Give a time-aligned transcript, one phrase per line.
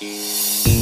[0.00, 0.73] Música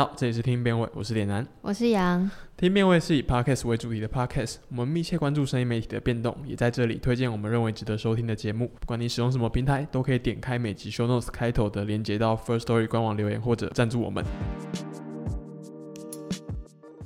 [0.00, 1.46] 好，这里是听辩位，我是脸男。
[1.60, 8.70] 我是杨，听辩位是以 podcast 为主题的 podcast，我们密切关注声音媒体的变动，也在这里推荐我们认为值得收听的节目。
[8.80, 14.24] 不管你使用什么平台，都可以点开每集 show notes 开头的连接到 First Story 官网留言或者赞助我们。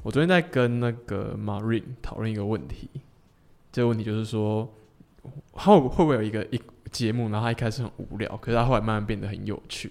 [0.05, 2.89] 我昨天在跟那个 Marine 讨论一个问题，
[3.73, 4.73] 这个问题就是说，
[5.53, 6.61] 他会会不会有一个一
[6.93, 9.91] 节目，然后他一开始很无聊，可是他后来慢慢变得很有趣。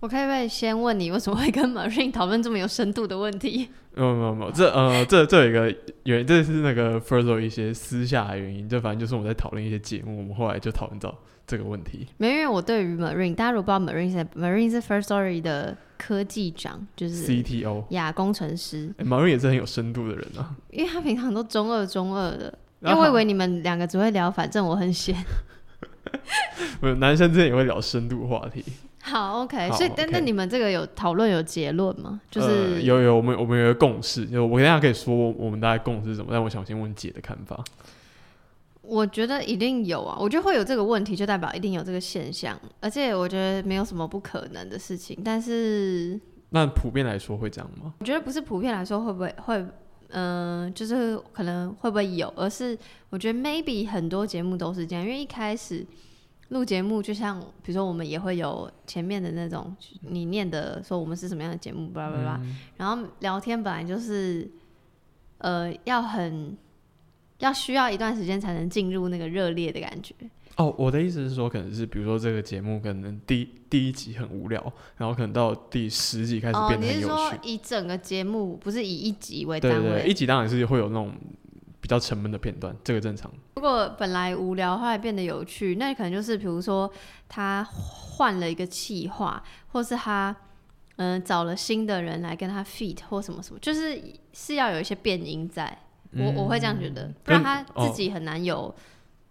[0.00, 3.68] 我可以不可以先问你，为什么会跟 Marine 讨论这么有深度的问题？
[3.94, 12.06] 没有没有没有，这呃这这有一个原因，这是那个 First 一些私下的原因，这反正就是我们在讨论一些节目，我们后来就讨论到这个问题。
[12.18, 20.54] 没有，因为我对于 Marine，大家如果不知道 Marine 是 Marine 是 First Story 的科技长，就是 CTO，亚工程师，欸、马瑞也是很有深度的人啊。
[20.70, 25.16] 因为他平常都中二中二的，因为我以为你们两个只会聊，反正我很闲。
[26.80, 28.62] 没有男生之间也会聊深度话题，
[29.08, 32.20] 好，OK，好所以但 OK 那你们这个有讨论有结论吗？
[32.28, 37.62] 就呃是、有有我们我们有一个共识，就我跟大家可以说我我们大概共识是什么，但我想先问姐的看法。
[38.82, 45.18] 我觉得一定有啊，我觉得会有这个问题，就代表一定有这个现象，而且我觉得没有什么不可能的事情。
[45.24, 47.94] 但是那普遍来说会这样吗？
[47.98, 49.66] 我觉得不是普遍来说会不会会，
[50.10, 52.78] 嗯、就是可能会不会有，而是
[53.10, 55.84] 我觉得 maybe 很多节目都是这样，因为一开始
[56.48, 64.48] 录节目，就像比如说我们也会有前面的那种你念的说我们是什么样的节目，巴拉巴拉，嗯然后聊天本来就是
[65.38, 66.56] 呃要很
[67.38, 70.14] 要需要一段时间才能进入那个热烈的感觉。
[70.56, 77.06] 哦，我的意思是说，可能是比如说这个节目可能第第一集很无聊，然后可能到第十集开始哦，变得有趣。
[77.06, 79.80] 说以整个节目不是以一集为单位？
[79.80, 81.12] 对对对，一集当然是会有那种
[81.86, 83.30] 比较沉闷的片段，这个正常。
[83.54, 86.92] 如果本来无聊，后来变得有趣，那可能就是比如说
[87.28, 90.34] 他换了一个气话，或是他
[90.96, 94.02] 嗯、呃找了新的人来跟他 feat 或什么什么，就是
[94.32, 95.78] 是要有一些变音在。
[96.10, 98.74] 我我会这样觉得，不然他哦自己很难有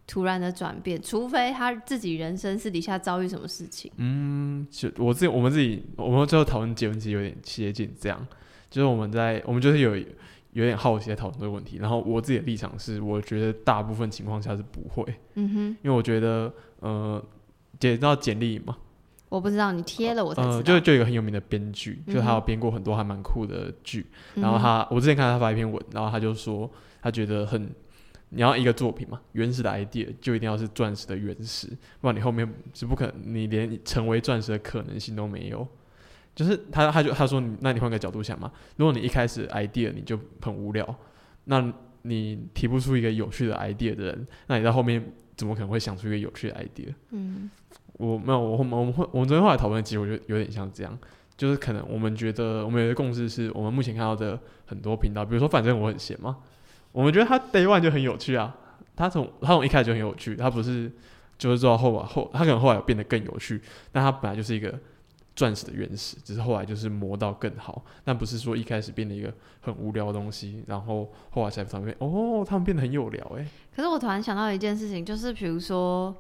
[0.08, 3.92] 突然的转变，除非他自己人生私底下遭遇什么事情。
[3.98, 8.26] 嗯，就我自己，我们自己，我们最后讨论结婚其实有点接近这样，
[8.70, 9.94] 就是我们在我们就是有
[10.56, 15.04] 有点好奇在讨论这个问题，然后我自己的立场是，我觉得大部分情况下是不会，
[15.36, 17.24] 嗯哼，因为我觉得呃，
[17.80, 18.78] 姐知道简历嘛，
[19.30, 20.56] 我不知道你贴了我才知道。
[20.56, 26.70] 呃，就就有一个很有名的编剧，就他有编过很多还蛮酷的剧，嗯然后他我之前看他发一篇文，然后他就说
[27.02, 27.70] 他觉得很。
[28.30, 31.68] 你要一个作品嘛，原始的 idea 就一定要是钻石的原始，
[32.02, 35.66] 不然你后面是不可能，你连成为钻石的可能性都没有。
[36.36, 40.96] 就是他，他就他说你，那你换个角度想嘛，如果你一开始 idea 你就很无聊，
[41.46, 45.04] 那你提不出一个有趣的 idea 的人，那你到后面
[45.36, 46.94] 怎么可能会想出一个有趣的 idea？
[47.12, 47.50] 嗯
[47.94, 51.00] 我没有，我我们我们会我们昨天后来讨论的结果就有点像这样，
[51.38, 56.38] 就是可能我们觉得我们有一个共识是我们目前看到的很多频道，比如说反正我很闲嘛，
[56.92, 58.54] 我们觉得他 day one 就很有趣啊，
[58.98, 60.92] 他从他从一开始就很有趣，他不是
[61.38, 63.62] 就是做到后吧后，他可能后来变得更有趣，
[63.94, 64.78] 但他本来就是一个
[65.36, 73.46] 钻石的原始，只是后来就是磨到更好，但不是说一开始变得一个很无聊的东西，然后后来才发现哦，他们变得很有聊哎、
[73.76, 76.16] 可是我突然想到一件事情，就是比如说，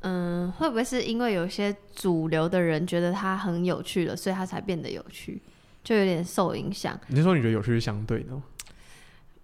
[0.00, 5.40] 嗯，会不会是因为有些主流的人觉得它很有趣了，所以它才变得有趣，
[5.82, 6.98] 就有点受影响？
[7.08, 8.42] 你是说你觉得有趣是相对的吗？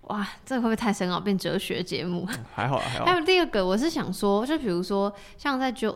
[0.03, 2.27] 哇，这个会不会太深奥，变哲学节目？
[2.55, 5.95] 还好啊还好还，有第二个，我是想说，就比如说像在就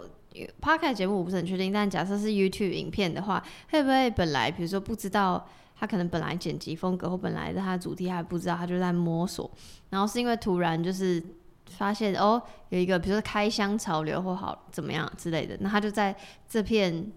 [0.61, 9.51] podcast 节目，我不是很确定，但假设是 YouTube 影片的话，会不会本来比如说不知道他可能本来剪辑风格或本来的他的主题还不知道，他就在摸索，
[9.91, 11.23] 然后是因为突然就是
[11.71, 16.15] 发现哦有一个比如说开箱潮流或好怎么样之类的，那他就在
[16.49, 17.11] 这片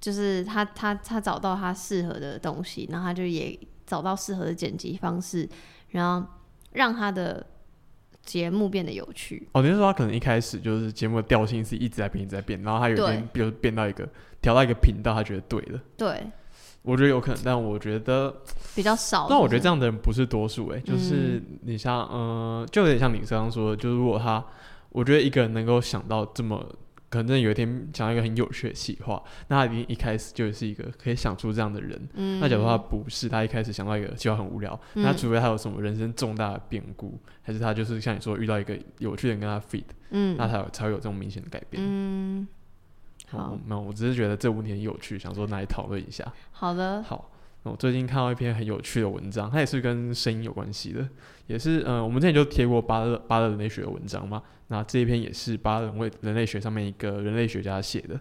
[0.00, 5.48] 就是他他他找到他适合的东西，然后他就也找到适合的剪辑方式，
[5.88, 6.26] 然后
[6.72, 7.44] 让他的
[8.24, 9.48] 节目变得有趣。
[9.52, 14.08] 哦，你是说他可能一开始就是节目的调性是一直在变，一直在变，然后他有一天比如变到一个
[14.40, 15.80] 调到一个频道，他觉得对了。
[15.96, 16.26] 对，
[16.82, 18.34] 我觉得有可能，但我觉得，
[18.74, 19.26] 比较少。
[19.28, 24.44] 但我觉得这样，的人不是多数，哎，就是你像，呃，就有点像你刚刚说的，就是如果他，
[24.90, 26.64] 我觉得一个人能够想到这么。
[27.10, 32.08] 可能有一天讲一个很有趣的企划，那他一定一开始就是一个可以想出这样的人。
[32.14, 41.82] 嗯，那假如他不是，他一开始想到一个计划很无聊，那除非他有什么人生重大的变故，还是他就是像你说遇到一个有趣的人跟他 fit，嗯，那才有才会有这种明显的改变。
[41.86, 42.48] 嗯，
[43.28, 46.24] 好，没有，我只是觉得这问题很有趣，想说拿来讨论一下。
[46.50, 47.30] 好的，好，
[47.64, 51.08] 我最近看到一篇很有趣的文章，它也是跟声音有关系的，
[51.46, 54.42] 也是嗯，我们之前就贴过巴勒巴勒人类学的文章嘛。
[54.68, 58.20] 那这一篇也是巴勒人为人类学上面一个人类学家写的。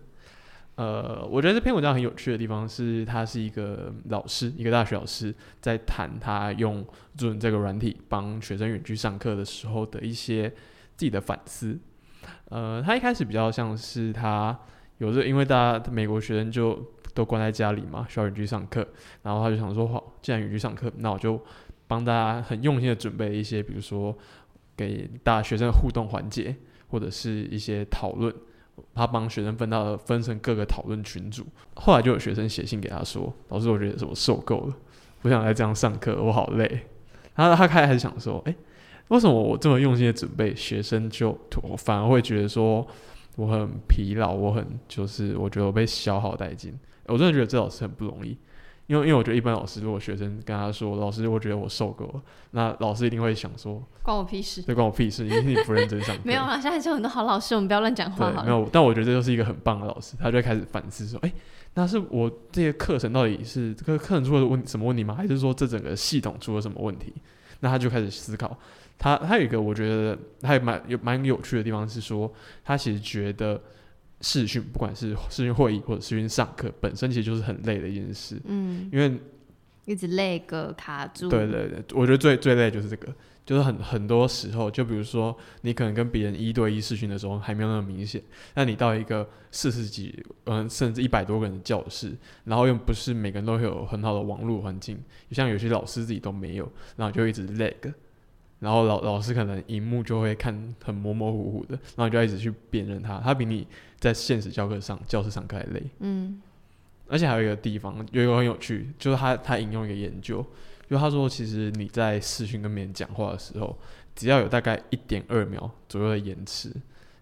[0.76, 6.84] 呃，我觉得这篇文章很有趣的地方是，他是一个老师，一个大学老师，在谈他用
[7.18, 10.50] Zoom 这个软体帮学生远距上课的时候的一些
[10.96, 11.78] 自己的反思。
[12.46, 14.58] 呃，他一开始比较像是他
[15.00, 18.88] 有时因为大家美国学生就都关在家里嘛，需要远距上课，
[19.22, 21.40] 然后他就想说，好，既然远距上课，那我就
[21.88, 24.16] 帮大家很用心的准备一些，比如说。
[24.76, 26.56] 给大学生的互动环节，
[26.90, 28.34] 或者是一些讨论，
[28.96, 31.46] 他帮学生分到分成各个讨论群组。
[31.76, 34.74] 后来就有学生写信给他说：“老师，我觉得是我受够了，
[35.22, 36.88] 不想再这样上课，我好累。”
[37.38, 38.56] 然后他开始想说：“哎，
[39.10, 42.84] 为什么我这么用心的准备，学生就我反而会觉得说
[43.36, 46.74] 我很疲劳，我很就是我觉得我被消耗殆尽。
[47.08, 48.38] 我真的觉得这老师很不容易。”
[48.88, 52.22] 因为因为我觉得一般老师如果学生跟他说老师我觉得我受够了，
[52.52, 56.22] 那老师一定会想说关我屁事，对关我屁事，因为你不认真上 课。
[56.26, 58.30] 没有啊，现在就很多好老师，我们不要乱讲话。
[58.30, 61.32] 对，没有，但我觉得这就是一个很棒的老师，他就会开始反思说，哎，
[61.76, 65.16] 那是我这些课程到底是这个课程出了问什么问题吗？
[65.16, 67.14] 还是说这整个系统出了什么问题？
[67.62, 68.60] 那他就开始思考。
[69.00, 72.30] 他他有一个我觉得还蛮有蛮有趣的地方是说，
[72.66, 73.62] 他其实觉得。
[74.24, 78.42] 视讯，不管是视讯会议或者视讯上课，本身其实就是很累的一件事。
[78.46, 79.20] 嗯，因为
[79.86, 81.30] 一直累个卡住。
[81.30, 83.14] 对对对，我觉得最最累就是这个，
[83.46, 88.24] 就是很很多时候，就比如说你可能跟别人一对一视讯的时候还没有那么明显，
[88.56, 92.16] 那你到一个四十几嗯甚至一百多个人的教室，
[92.46, 94.98] 然后又不是每个人都会有很好的网络环境，
[95.32, 97.94] 像有些老师自己都没有，然后就一直 lag。
[98.64, 103.68] 然后老老师可能荧幕就会看很模模糊糊的，然后你就要一直去辨认他，他比你
[104.00, 105.84] 在现实教课上教室上课还累。
[106.00, 106.42] 嗯，
[107.10, 110.46] 而且还有一个地方有一个很有趣，就是他他引用一个研究，
[110.90, 113.78] 就他说其实你在视讯跟别人讲话的时候，
[114.16, 116.72] 只要有大概一点二秒左右的延迟，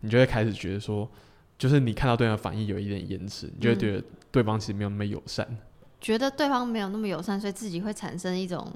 [0.02, 1.10] 你就会开始觉得说，
[1.58, 5.58] 就是你看到对方反应有一点延迟，你就会觉得对方其实没有那么友善，
[6.00, 8.72] 觉得对方没有那么友善，所以自己会产生一种。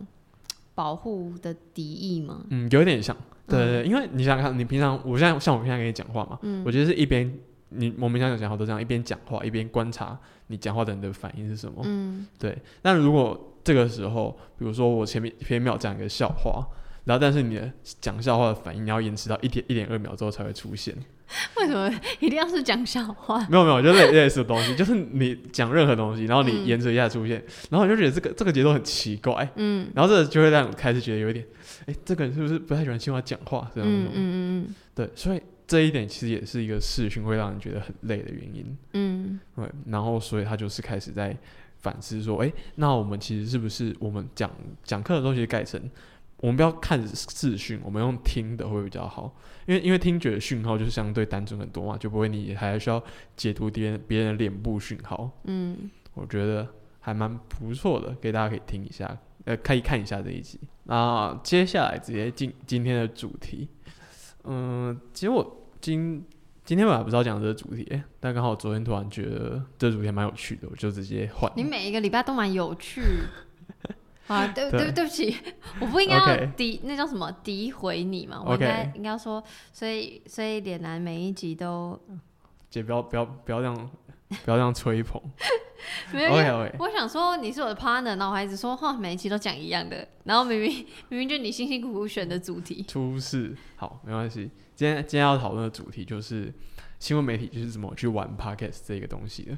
[0.75, 2.45] 保护的敌意吗？
[2.49, 3.15] 嗯，有点像，
[3.47, 7.33] 对对，因为你想想看，你平常，我现在像我平常跟你讲话嘛，嗯，我觉得是一边
[7.69, 12.55] 你我们平常讲话都这样，一边讲话一边观察你讲话的人的反应是什么，嗯，对。
[12.81, 16.67] 但如果这个时候，比如说我前面前秒讲一个笑话，
[17.05, 20.95] 然后但是你的讲笑话的反应你要延迟到一点一点二秒之后才会出现。
[21.57, 23.39] 为什么一定要是讲笑话？
[23.49, 31.45] 没有没有，就类类似的东西，就是你讲任何东西，然后你延迟一下出现，然后你就觉得这个这个节奏很奇怪，嗯，然后这个就会让你开始觉得有一点，
[31.87, 33.69] 哎，这个人是不是不太喜欢听我讲话？
[33.73, 41.35] 这样嗯嗯嗯对，所以这一点其实也是一个视讯会让人觉得很累的原因，嗯，对，然后所以他就是开始在
[41.79, 44.49] 反思说，哎，那我们其实是不是我们讲
[44.83, 45.81] 讲课的东西改成，
[46.37, 49.35] 我们不要看视讯，我们用听的会比较好。
[49.65, 53.03] 因为因为听觉的讯号就是相对单纯很多嘛，就不会你还需要
[53.35, 55.31] 解读别人别人的脸部讯号。
[55.45, 56.67] 嗯，我觉得
[56.99, 60.59] 还蛮不错的，给大家可以听一下，呃，可以看一下这一集。
[60.83, 63.67] 那接下来直接进今天的主题。
[64.43, 66.23] 嗯，其实我今
[66.63, 71.51] 今天本来不知道讲这个主题，但刚好昨天突然觉得这主题蛮有趣的，我就直接换。
[71.55, 73.01] 你每一个礼拜都蛮有趣。
[74.27, 75.03] 啊，对对对。
[75.05, 75.37] 不起，
[75.79, 76.25] 我不应该要
[76.57, 77.31] 诋那叫什么？
[77.43, 78.41] 诋毁你嘛？
[78.45, 81.99] 我应该应该说，所以所以脸男每一集都，
[82.69, 83.91] 姐不要不要不要这样
[84.43, 85.21] 不要这样吹捧，
[86.11, 90.71] 没有，我想说你是我的 partner，然后我还一直说哈每一期都讲一样的，然后明明
[91.09, 96.51] 明明就你辛辛苦苦选的主题，出事好没关系，今天今天要讨论的主题就是
[96.99, 99.57] 新闻媒体就是怎么去玩 podcast 这个东西的。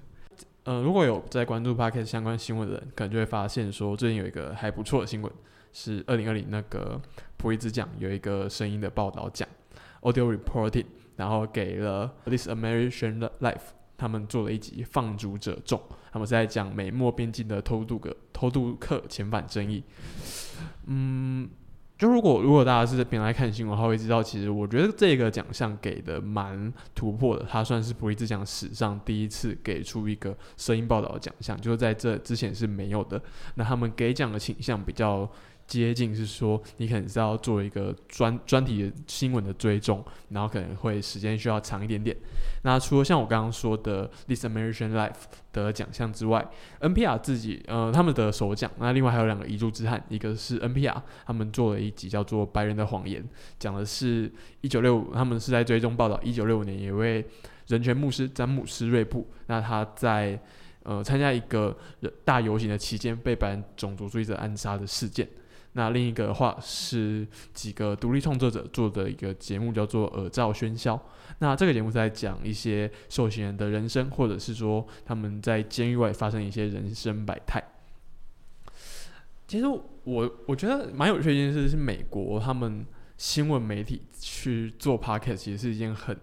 [0.68, 5.32] 呃，如果有在关注 Parkes 相关新闻的人，可能就会发现说，最近有一个还不错的新闻，
[5.72, 7.02] 是二零二零那个
[7.38, 9.48] 普利兹奖有一个声音的报道奖
[10.02, 10.84] ，Audio Reporting，
[11.16, 13.62] 然后给了 This American Life，
[13.96, 15.80] 他们做了一集《放逐者众》，
[16.12, 19.82] 他们在讲美墨边境的偷渡个偷渡客遣返争议。
[20.88, 21.50] 嗯，
[21.98, 33.22] 就如果如果大家是平常看新闻的话，会知道其实我觉得这个奖项给的蛮突破的，它算是普利兹奖史上第一次给出一个声音报道的奖项，就是在这之前是没有的。
[33.56, 35.30] 那他们给奖的倾向比较。
[35.68, 42.16] 接近是说，你可能是要做一个专专题的新闻的追踪，然后可能会时间需要长一点点。
[42.64, 45.12] 那除了像我刚刚说的《This American Life》
[45.52, 53.22] 的奖项之外，NPR 自己呃他们的首奖，那另外还有两个遗珠之憾，一个是 NPR 他们做了一集叫做《白人的谎言》，
[53.60, 54.32] 讲的是
[54.62, 57.26] 一九六五，他们是在追踪报道一九六五年一位
[57.68, 60.40] 人权牧师詹姆斯瑞布，那他在
[60.84, 61.78] 呃参加一个
[62.24, 65.28] 大游行的期间被白人种族主义者暗杀的事件。
[65.74, 70.96] 那另一个的话是几个独立创作者做的一个节目，叫做《耳罩喧嚣》。
[71.40, 77.64] 那这个节目是在讲一些受刑人的人生，或者是说他们在监狱外发生一些人生百态。
[79.48, 82.86] 其实我我觉得蛮有趣的一件事是，美国他们
[83.18, 86.18] 新闻媒体去做 podcast，其实是一件很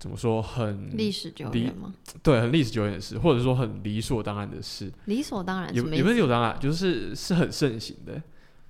[0.00, 1.94] 怎么说很历史久远吗？
[2.22, 4.90] 对，很历史久远的事，或者说很理所当然的事。
[5.04, 8.20] 理所当然也也不是理所当然，就是是很盛行的。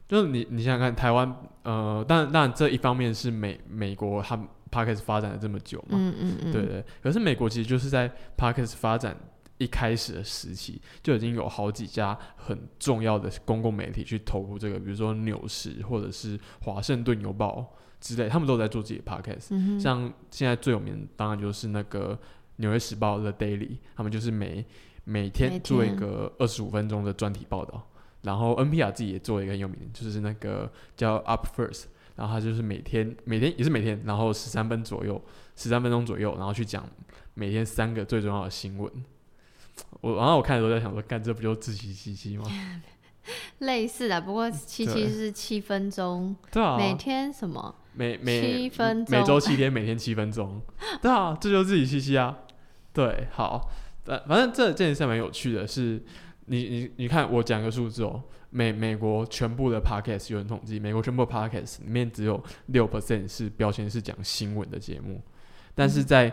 [0.09, 1.33] 就是你，你想想看，台湾，
[1.63, 4.37] 呃，当然，当然，这一方面是美美国，它
[4.69, 6.85] Parkes 发展了这么久嘛，嗯嗯嗯，对对。
[7.01, 9.17] 可是美国其实就是在 Parkes 发展
[9.59, 19.79] 一开始的时期，就已经有好几家很重要的公共媒体去投入这个，比如说纽时或者是华盛顿邮报之类，他们都在做自己的 podcast，。
[19.81, 22.19] 像现在最有名，当然就是那个
[22.57, 24.65] 纽约时报的 Daily，他们就是每
[25.05, 27.87] 每天做一个二十五分钟的专题报道。
[28.23, 31.85] 然后 NPR 自己也做一个很有名，就是那个叫 Up First，
[32.17, 35.23] 然后他就是每天每天也是每天，然后十三分左右，
[35.57, 36.87] 十三分钟左右，然后去讲
[37.33, 38.93] 每天三个最重要的新闻。
[40.03, 42.45] 我然后我看的时候在想说，干这不就自欺欺欺吗？
[43.61, 47.75] 类似的，不过七七是七分钟，对啊，每天什么？
[48.01, 48.71] 每每
[49.09, 50.61] 每周七天，每天七分钟，
[51.03, 52.39] 对啊，这就是自己欺欺啊。
[52.93, 53.71] 对，好，
[54.05, 56.03] 反反正这这件事蛮有趣的，是。
[56.47, 65.23] 你你你看，我讲个数字哦，美美国全部的 podcast 有人统计，美国全部的 podcast 里面只有六 percent 是标签是讲新闻的节目，
[65.77, 66.29] 但是在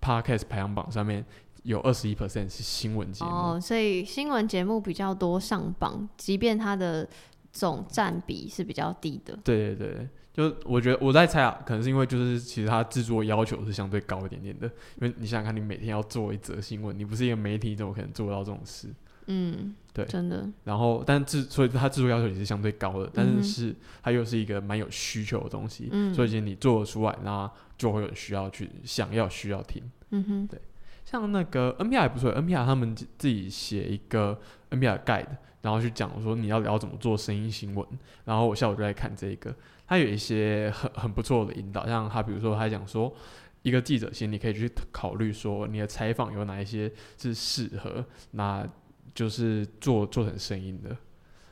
[0.00, 1.22] podcast 排行榜上面
[1.64, 3.30] 有二十一 percent 是新闻节目。
[3.30, 7.06] 哦，所以新闻节目比较多上榜，即便它的
[7.52, 9.38] 总占比是比较低的。
[9.42, 14.66] 对对对，就我觉得我在猜啊，可能是因为就是其实它制作要求是相对高一点点的，
[15.00, 18.88] 因为你想想看，你每天要做一则新闻，你不是一个媒体，怎么可能做到这种事？
[19.26, 20.48] 嗯，对，真的。
[20.64, 29.82] 然后，但制所以它制作要求也是相对高的，但是是它又是一个蛮有需求的东西，所以其实你做得出来，那就会有需要去想要需要听。
[30.10, 30.60] 嗯哼，对。
[31.04, 34.40] 像那个 NPR 也不错，NPR 他们自己写一个
[34.70, 35.26] NPR Guide，
[35.62, 37.86] 然后去讲说你要聊怎么做声音新闻。
[38.24, 39.54] 然后我下午就在看这个，
[39.86, 43.14] 他有一些很很不错的引导，像他比如说他讲说，
[43.62, 48.68] 一个记者其实你可以去考虑说，你的采访有哪一些是适合那。
[49.12, 50.96] 就是做做成声音的，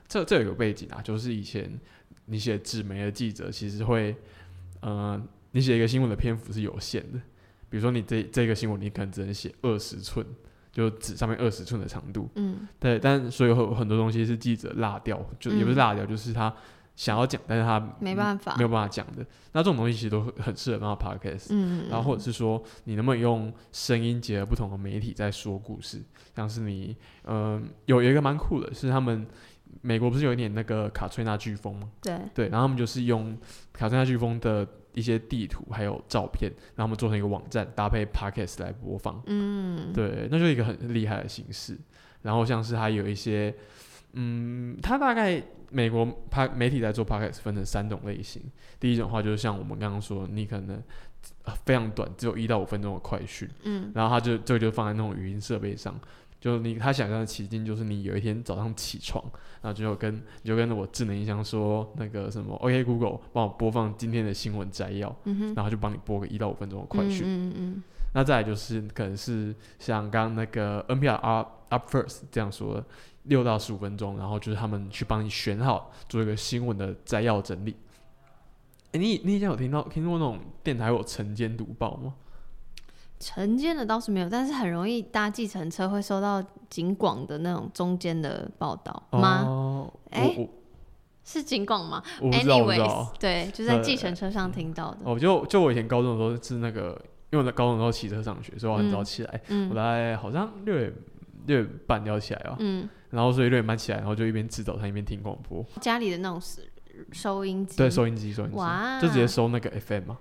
[0.06, 1.68] 这这有个背景啊，就是以前
[2.26, 4.14] 你写纸媒的记者，其实会，
[4.80, 7.18] 呃，你写一个新闻的篇幅是有限的，
[7.68, 10.24] 比如说你这这个新闻，你可能只能写二十寸，
[10.78, 16.54] 就纸上面二十寸的长度，嗯，对，但所以有很多东西是记者落掉，就也不是落掉，就是他。
[16.98, 19.24] 想要讲，但是他没办法，没有办法讲的。
[19.52, 26.02] 那这种东西其实都很适合放到 podcast，嗯，然后或者是说，你能不能用声音结合不同的媒体在说故事？
[26.34, 29.24] 像是你，嗯，有有一个蛮酷的，是他们
[29.80, 31.88] 美国不是有一点那个卡崔娜飓风吗？
[32.02, 33.38] 对，对，然后他们就是用
[33.72, 34.66] 卡崔娜飓风的
[34.98, 39.22] 一些地图还有照片，然后我们做成一个网站，搭配 podcast 来播放。
[39.26, 41.78] 嗯，对，那就是一个很厉害的形式。
[42.22, 43.54] 然后像是还有一些，
[44.12, 45.42] 嗯，它大概。
[45.70, 48.42] 美国拍媒体在做 podcast 分成三种类型，
[48.80, 50.82] 第一种话就是像我们刚刚说，你可能
[51.66, 55.94] 非常短，只有一到五分钟的快讯，嗯，然后它就这个就放在那种语音设备上，
[56.40, 59.24] 就你他想象的奇境就是你有一天早上起床，
[59.62, 67.82] 然后就跟就跟着我智能音箱说那个什么，OK Google 帮我播放今天的新闻摘要，嗯然后就帮你播个一到五分钟的快讯，嗯嗯，
[68.14, 72.84] 那再来就是可能是像刚刚那个 NPR Up Up First 这样说。
[73.24, 77.76] 六到十五分钟，然后就是他们去帮你选好，做一个新闻的摘要整理。
[78.92, 82.14] 哎，你你以前有听到听过那种电台有晨间读报吗？
[83.20, 89.42] 晨间的倒是没有，但是很容易搭计程车会收到警广的那种中间的报道吗？
[89.44, 90.48] 哦，哎，
[91.24, 92.02] 是警广吗？
[92.20, 93.12] 我不知道，我不知道。
[93.18, 94.98] 对，就在计程车上听到的。
[95.04, 96.90] 哦，就就我以前高中的时候是那个，
[97.30, 99.40] 因为我在高中的时候骑车上学，所以我很早起来。
[99.48, 100.94] 嗯，我大概好像六点
[101.46, 102.56] 六点半要起来吧。
[102.60, 102.88] 嗯。
[103.10, 105.64] 然后所以六点半起来，然后就一边吃早餐一边听广播。
[105.80, 106.40] 家里的那种
[107.10, 107.76] 收音机。
[107.76, 110.18] 对，收音机，收音机，哇就直接收那个 FM 嘛。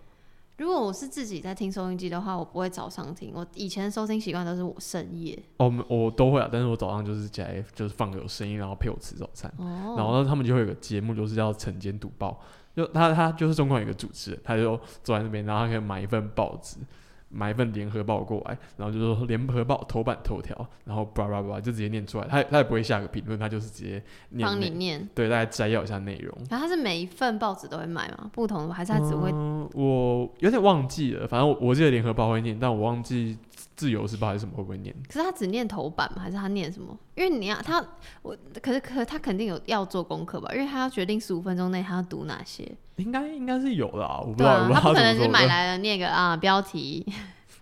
[0.57, 3.31] 如果我是自己在听收音机的话，我不会早上听。
[3.33, 5.37] 我以前收听习惯都是我深夜。
[5.57, 9.51] 哦，我我都会啊，但是我早上就是起来就是放个有声音，然后陪我吃早餐。
[9.57, 12.39] 哦，然后他们就会有个节目，就是叫晨间读报，
[12.75, 16.77] 就他他就是中国有一个主持人，他就坐在那边，然后他可以买一份报纸，
[17.29, 20.55] 买一份联合报过来，然后就说联合报头版头条，
[20.85, 25.07] 然后叭叭叭就直接念出来，他他也不会下个评论，他就是直接念，帮你念。
[25.13, 26.37] 对，大家摘要一下内容。
[26.49, 28.29] 然后他是每一份报纸都会买吗？
[28.31, 29.29] 不同的，还是他只会？
[29.33, 33.37] 嗯，我有点忘记了，反正我我记得联合报会念，但我忘记
[33.75, 34.95] 自由时报还是什么会不会念。
[35.07, 36.21] 可是他只念头版吗？
[36.21, 36.97] 还是他念什么？
[37.15, 37.85] 因为你要他，
[38.21, 40.49] 我可是可他肯定有要做功课吧？
[40.53, 42.71] 因为他要决定十五分钟内他要读哪些。
[42.97, 45.27] 应该应该是有的啊，我不知对道，他不可能是。
[45.27, 47.05] 买来了那个啊标题。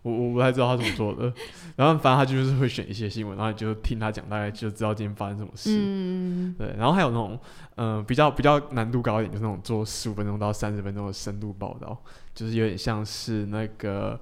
[0.03, 1.33] 我我不太知道他怎么做的，
[1.75, 5.71] 然后反正他就是会选一些新闻，然后你就听他讲，大概就知道今天发生什么事。
[5.73, 7.39] 嗯，对，然后还有那种，
[7.77, 11.99] 嗯、比较比较难度高一点，就是那种做十五分钟到三十分钟的深度报道，
[12.35, 14.19] 就是有点像是那个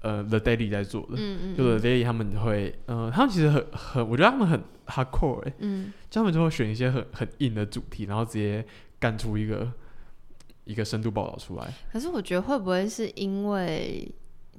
[0.00, 8.64] 呃 The Daily 在做的，嗯嗯，就 The Daily 他们会，呃，他们其实很很，我觉得他们很 hardcore 哎、嗯，就他们就会选一些很很硬的主题，然后直接
[8.98, 9.70] 干出一个
[10.68, 11.72] 一个深度报道出来。
[11.90, 14.06] 可是我觉得会不会是因为，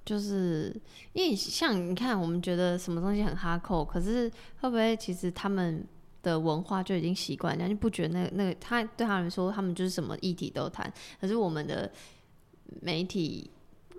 [0.04, 0.76] 就是
[1.14, 4.28] 因为像你看，我们觉得什么东西很哈扣，可是
[4.60, 5.86] 会不会其实他们
[6.24, 11.92] 的文化就已经习惯，人家就不觉得那个那个他对他们说，他们就是什么议题都谈，可是我们的
[12.82, 13.52] 媒体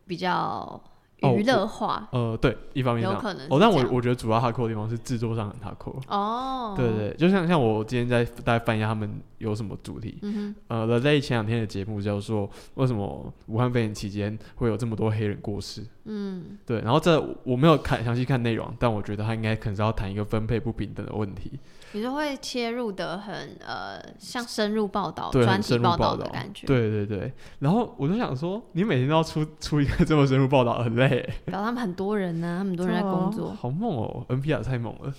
[0.04, 0.82] 比较
[1.22, 6.00] 娱乐化，呃，对，一方面有可能哦，但我我觉得主要 hardcore 的地方是制作上很 hardcore。
[6.08, 15.84] 哦，对对，就像像我今天在大概翻一下他们有什么主题，嗯呃，The Day 前两天的节目叫做为什么武汉肺炎期间会有这么多黑人过世？
[16.04, 21.52] 嗯，对，然后这我没有看详细看内容，但我觉得他应该可能是要谈一个分配不平等的问题，
[21.92, 31.28] 你就会切入的很呃，像深入报道、专题报道的感觉，，对对对，然后我就想说，你每天都要出出一个这么深入报道，很累。
[31.46, 35.12] 然后他们很多人呢、他们很多人在工作， 好猛哦，NPR 太猛了。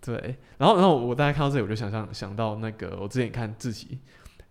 [0.00, 3.98] 对，然后然后我大家看到这里，我就想象想到那个我之前看志奇，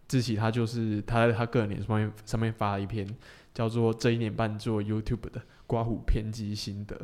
[0.08, 3.08] 志奇他就是他在他个人脸书上面上面发了一篇
[3.54, 6.96] 叫做《这一年半做 YouTube 的刮胡偏激心得》，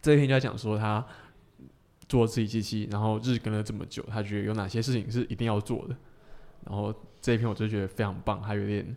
[0.00, 1.04] 这一篇就在讲说他
[2.14, 5.96] 做自己机器，然后日更了这么久，他觉得有哪些事情是一定要做的，
[6.64, 8.96] 然后这一篇我就觉得非常棒，还有点，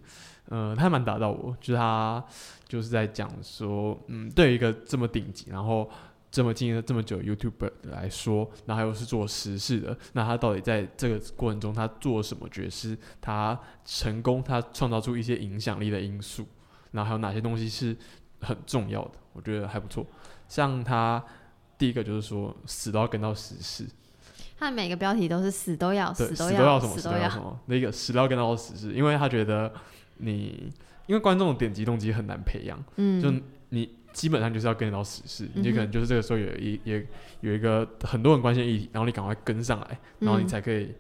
[0.49, 2.23] 呃，他还蛮打到我，就是他
[2.67, 5.89] 就是在讲说，嗯，对于一个这么顶级，然后
[6.29, 12.95] 这么经营了这么久 YouTuber 来说，然后他又是做时事的，那他到底在这个过程中他做什么角色？
[13.19, 16.45] 他成功，他创造出一些影响力的因素，
[16.91, 17.97] 然后还有哪些东西是
[18.41, 19.13] 很重要的？
[19.33, 20.05] 我觉得还不错。
[20.47, 21.23] 像他
[21.77, 23.85] 第一个就是说，死都要跟到时事，
[24.57, 27.29] 他每个标题都是死都要，死都要什么，死都要。
[27.29, 29.71] 什么，那个死都要跟到时事，因为他觉得
[30.17, 30.71] 你，
[31.05, 32.83] 因为观众的点击动机很难培养。
[32.95, 33.31] 嗯，就
[33.69, 37.05] 你基本上就是要跟得到时事，你可能就是这个时候有一也
[37.41, 40.95] 有一个很多人关心的议题，然后你赶快跟上来，然后你嗯才可以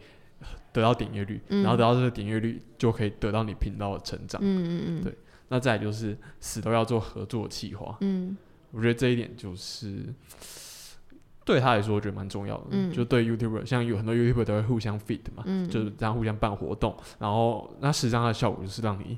[0.71, 1.63] 得到点阅率，嗯。
[1.63, 4.39] 然后得到这个点阅率就可以得到你频道的成长。
[4.43, 5.13] 嗯嗯嗯，对
[5.49, 8.37] 那再来就是死都要做合作企划，嗯。
[8.71, 10.03] 我觉得这一点就是
[11.47, 19.17] 对他来说我觉得蛮重要的，嗯就对 YouTuber 像有很多 YouTuber 都会互相 feed 嘛，嗯，就是这样互相办活动，然后那实际上它的效果就是让你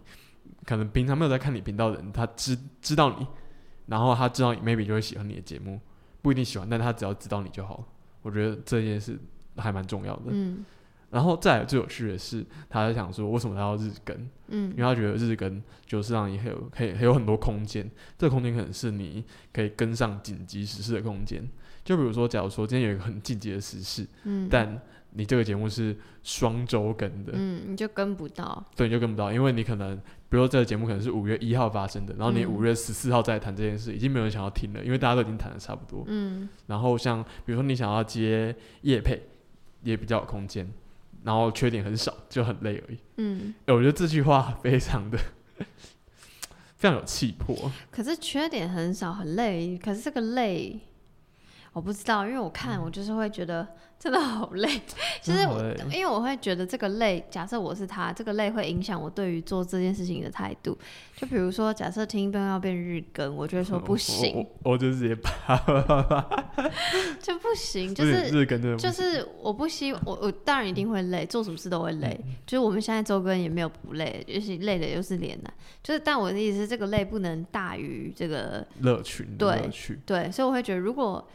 [0.64, 3.26] 可能平常没有在看你频道的人，他知知道你，
[3.88, 5.82] 然后他知道你 maybe 就会喜欢你的节目，
[6.22, 7.84] 不一定喜欢，但他只要知道你就好。
[8.22, 9.18] 我觉得这件事
[9.58, 10.26] 还蛮重要的。
[10.28, 10.64] 嗯
[11.10, 14.16] 然后再来最有趣的是，他在想说为什么他要日更，
[14.50, 21.44] 嗯因为他觉得日更就是让你很有可以还有很多空间，这个空间可能是你可以跟上紧急时事的空间。
[21.90, 24.80] 就比如说，假如说今天有一个很紧急的时事，嗯，但
[25.14, 36.04] 你这个节目是双周更的，嗯你就跟不到，对，你就跟不到，因为你可能，比如说这个节目可能是五月一号发生的，然后你嗯五月十四号再谈这件事，已经没有人想要听了，因为大家都已经谈的差不多。
[36.06, 39.24] 嗯然后像比如说你想要接夜配，
[39.82, 40.72] 也比较有空间，
[41.24, 42.98] 然后缺点很少，就很累而已。
[43.18, 45.18] 嗯，欸我觉得这句话非常的
[46.76, 47.72] 非常有气魄。
[47.90, 50.80] 可是缺点很少，很累，可是这个累。
[51.74, 53.68] 我不知道，因为我看我就是会觉得
[54.00, 54.82] 真的好累，
[55.22, 60.78] 其实我因为我会觉得这个累，假设我是他，这个累会影响我对于做这件事情的态度。
[61.18, 66.44] 就比如说，假设听一遍要变日更，我就会说不行，我就直接啪啪啪啪，
[67.20, 72.20] 就不行， 就是是日更真的就是我不希我我当然一定会累，做什么事都会累。
[72.48, 75.54] 就是我们现在周更也没有不累，就是累的又是脸男。
[75.84, 79.70] 就是但我的意思是，这个累不能大于这个乐趣对。
[80.06, 81.28] 对，所以我会觉得如果。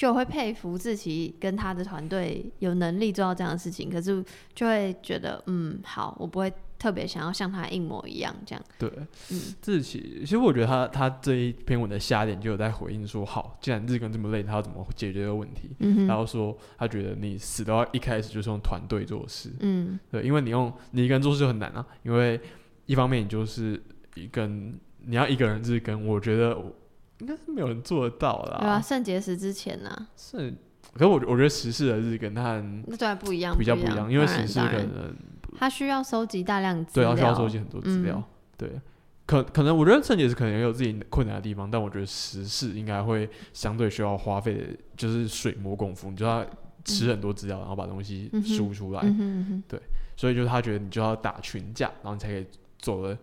[0.00, 8.64] 就会佩服志奇跟他的团队有能力做到这样的事情，可是就会觉得，嗯，好，我不会特别想要像他一模一样这样。
[8.78, 8.90] 对，
[9.30, 15.68] 嗯志奇，其实我觉得他他这一篇文的下点就有在回应说，好，既然日更这么累，他要怎么解决这个问题？
[15.80, 22.40] 嗯，然后说他觉得你死都要一开始就是用团队做事，嗯对，因为你用你一个人做事就很难啊，因为
[22.86, 23.78] 一方面你就是
[24.14, 26.74] 一个人你要一个人日更，我觉得我
[27.20, 28.58] 应该是没有人做得到啦。
[28.60, 30.52] 对啊，肾结石之前呢、是，
[30.92, 35.14] 可是我我觉得时事的日更它很那对啊不一样，比较不一样，因为当然时事可能
[35.56, 38.24] 他需要收集大量资对料，需要收集很多资料，嗯
[38.56, 38.80] 对。
[39.26, 44.64] 可可能我觉得肾结石可能也有自己困难的地方，但我觉得时事应该会相对需要花费的，
[44.96, 46.44] 就是水磨功夫，你就要
[46.84, 49.00] 吃很多资料，然后把东西输出来。
[49.04, 49.80] 嗯哼嗯哼
[50.16, 52.44] 所以就是他觉得你就要打群架，然后你才可以
[52.80, 53.16] 走的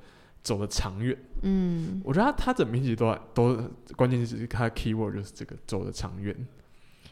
[0.47, 1.17] 走的长远。
[1.41, 6.33] 嗯，我觉得他他整篇其实都都关键是他的 keyword 就是这个走的长远。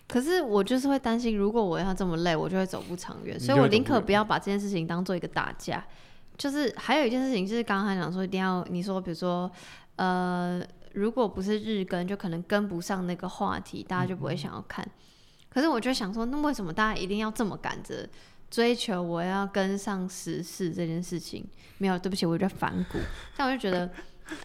[0.07, 5.83] 可是我就是会担心，如果我要这么累，我就会走不长远，所以我宁可不要把这件事情当做一个打架。
[6.37, 9.51] 就是还有一件事情，就是刚刚他讲说一定要你说，比如说
[9.95, 10.61] 呃，
[10.93, 14.87] 如果不是日更，就可能跟不上那个话题，大家就不会想要看。
[15.49, 18.07] 可是我就想说，那为什么大家一定要这么赶着
[18.49, 21.45] 追求我要跟上时事这件事情？
[21.77, 22.97] 没有，对不起，我就反骨。
[23.35, 23.91] 但我就觉得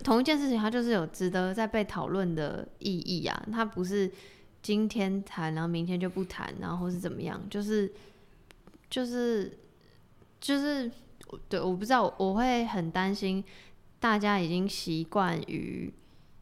[0.02, 4.10] 同一件事情，它就是有值得在被讨论的意义啊，它不是
[4.62, 7.92] 今天谈，然后明天就不谈，然后或是怎么样，就是
[8.88, 9.56] 就是
[10.40, 10.90] 就是
[11.48, 13.44] 对，我不知道，我会很担心
[14.00, 15.92] 大家已经习惯于，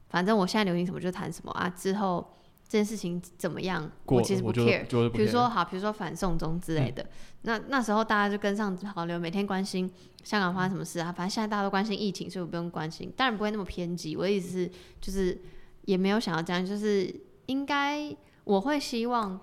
[0.08, 2.37] 反正我现在流行什么就谈什么啊，之后
[2.68, 4.84] 这件事情怎么样，过我其实不 care。
[5.10, 7.06] 比如说好，比如说反送中之类的，
[7.42, 9.90] 那那时候大家就跟上潮流，每天关心
[10.22, 14.14] 香港发生什么事啊，反正现在大家都关心疫情，所以我不用关心，当然不会那么偏激。
[14.14, 15.40] 我的意思是，就是
[15.86, 17.10] 也没有想要这样，就是
[17.46, 19.40] 应该我会希望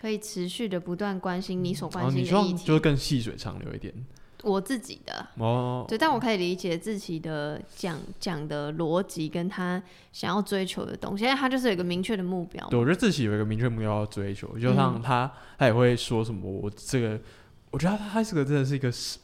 [0.00, 3.92] 可以持续的不断关心你所关哦，心的议题，就是更细水长流一点
[4.44, 5.26] 我自己的。
[5.38, 5.84] 哦。
[5.88, 12.66] 对，但我可以理解自己的讲讲的逻辑跟他想要追求的东西，因为他就是有一个明确的目标。
[12.68, 17.18] 对，我觉得自己有一个明确目标要追求，就像嗯他，他也会说什么，我这个，
[17.70, 19.18] 我觉得他他是个真的是一个使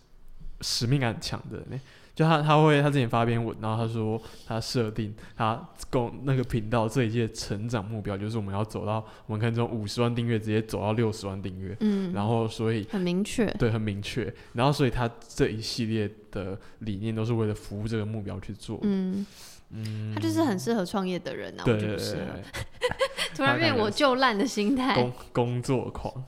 [0.63, 1.81] 使命感很强的人欸。
[2.15, 13.47] 就他他会他之前发篇文，然后他说他设定他公那个频道这一届成长目标就是我们要走到我们看从五十万订阅直接走到六十万订阅，嗯，然后所以很明确。
[13.59, 18.79] 对很明确，然后所以他这一系列的理念都是为了服务这个目标去做。
[18.83, 19.27] 嗯，
[19.71, 22.21] 嗯，他就是很适合创业的人啊，对对对不适合。
[22.35, 22.43] 对，
[23.35, 24.95] 突然变我就烂的心态。
[24.95, 25.13] 工。
[25.33, 26.25] 工作狂，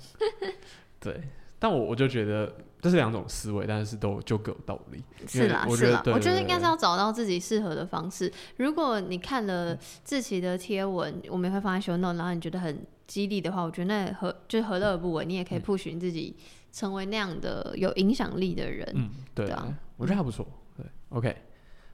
[0.98, 1.20] 对，
[1.58, 5.00] 但我我就觉得这是两种思维，但是都就各有道理。
[5.28, 8.30] 是啦，是啦，我觉得应该是要找到自己适合的方式。
[8.56, 15.24] 如果你看了志奇的贴文，我们也会放在 show note，然后你觉得很激励的话，我觉得那何就是何乐而不为？
[15.24, 16.36] 你也可以 push 你自己
[16.72, 18.90] 成为那样的有影响力的人。
[18.96, 20.44] 嗯，对，对啊我觉得还不错。
[20.76, 21.36] 对，OK，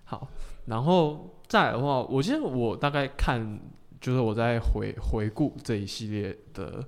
[0.04, 0.26] 好，
[0.64, 3.60] 然后再来的话，我记得我大概看，
[4.00, 6.82] 就是我在回回顾这一系列的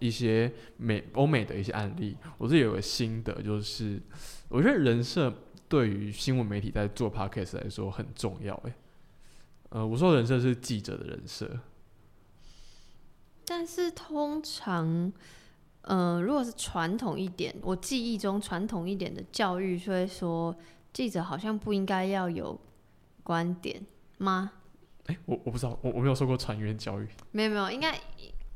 [0.00, 4.00] 一些美欧美的一些案例，我自己有个心得，就是
[4.48, 5.32] 我觉得人设
[5.68, 8.54] 对于新闻媒体在做 podcast 来说很重要。
[8.64, 8.72] 诶，
[9.68, 11.60] 呃，我说人设是记者的人设，
[13.46, 15.12] 但是通常，
[15.82, 20.56] 呃，如果是传统一点，我记忆中传统一点的教育就会说，
[20.92, 22.58] 记者好像不应该要有
[23.22, 23.80] 观点
[24.18, 24.52] 吗？
[25.06, 27.98] 诶，我我不知道，我我没有受过传员教育，没有没有，应该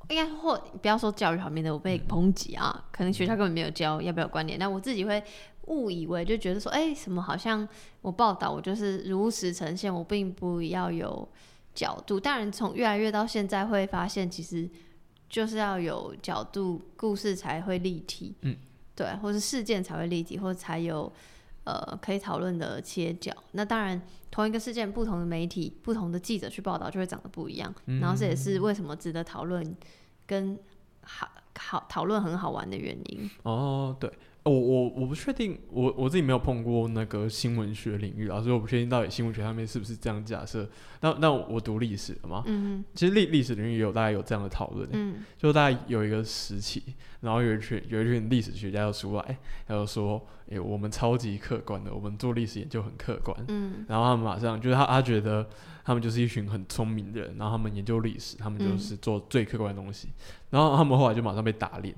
[0.09, 5.23] 应该或不要说教育方面的，我被抨击啊，可能学校根本没有教要不要有观点，但我自己会
[5.67, 7.67] 误以为就觉得说，哎、什么好像
[8.03, 11.27] 我报道我就是如实呈现，我并不要有
[11.75, 12.21] 角度。
[12.21, 14.69] 当然，从越来越到现在会发现，其实
[15.29, 18.55] 就是要有角度，故事才会立体，嗯，
[18.95, 21.11] 对，或是事件才会立体，或者才有
[21.65, 23.33] 呃可以讨论的切角。
[23.53, 24.01] 那当然，
[24.31, 27.75] 同一个事件，不同的媒体、不同的记者去报道，就会长得不一样。
[27.87, 29.77] 嗯然后这也是为什么值得讨论
[30.27, 30.59] 跟
[31.03, 33.31] 好好讨论很好玩的原因。
[33.43, 34.11] 哦，对，
[34.45, 40.69] 我我我不确定，我我自己没有碰过那个新闻学领域啊，所以我不确定到底新闻学上面是不是这样假设。
[41.01, 46.83] 那那我读历史的嘛，嗯其实历历史领域也有大概有这样的讨论、嗯就大概有一个时期，
[47.21, 53.35] 然后有一群有一群历史学家要出来，他就说，诶、我们超级客观的，我们做历史研究很客观。
[53.49, 55.49] 嗯然后他们马上就是他，他觉得
[55.83, 60.09] 他们就是一群很聪明的人，然后他们研究历史，他们嗯就是做最客观的东西。
[60.51, 61.95] 然后他们后来就马上被打脸，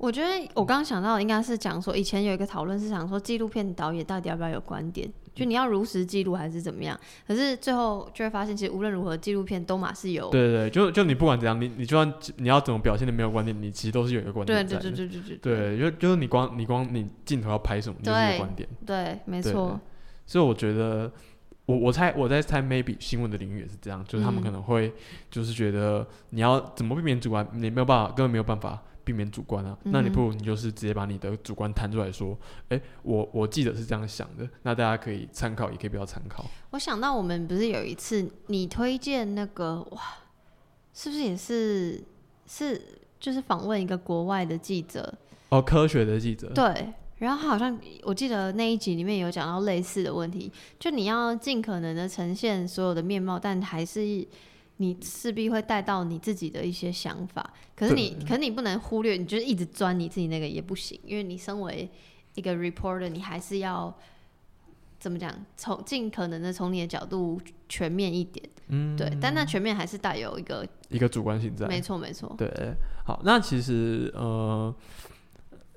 [0.00, 5.06] 我觉得我刚刚想到应该是讲说，以前有一个讨论是想说，纪录片导演到底要不要有观点？
[5.34, 6.98] 就你要如实记录还是怎么样？
[7.28, 14.80] 可是最后就会发现，其实无论如何，纪录片都嘛是有对对对，就就你不管怎样，你你就算你要怎么表现的没有观点，你其实都是有一个观点在的。
[14.80, 18.66] 对对对对对，对就就是你光你光你镜头要拍什么，你就是一个观点。
[18.86, 19.78] 对，没错，
[20.24, 21.12] 所以我觉得，
[21.66, 24.92] 我我猜我在猜，maybe 新闻的领域也是这样，就是他们嗯可能会
[25.30, 29.76] 就是觉得你要怎么避免主观，你没有办法，根本没有办法避免主观啊。
[29.82, 36.44] 那你嗯不如你就是直接把你的主观摊出来说，哎、我我记得是这样想的，那大家可以参考，也可以不要参考。
[36.70, 40.00] 我想到我们不是有一次你推荐那个哇，
[40.94, 42.00] 是不是也是
[42.46, 42.80] 是
[43.18, 45.12] 就是访问一个国外的记者？
[45.48, 54.24] 哦，科学的记者，对，然后好像我记得那一集里面有讲到类似的问题，就你要尽可能的呈现所有的面貌，但还是
[54.80, 57.52] 你势必会带到你自己的一些想法。
[57.76, 61.86] 可是你，可是你不能忽略，你就是一直钻你自己那个也不行，因为你身为
[62.34, 63.94] 一个 reporter，你还是要
[64.98, 67.38] 怎么讲，从尽可能的从你的角度
[67.68, 71.66] 全面一点，嗯，对，但那全面还是带有一个，一个主观性在。
[71.66, 72.48] 没错没错，对，
[73.04, 74.74] 好，那其实呃，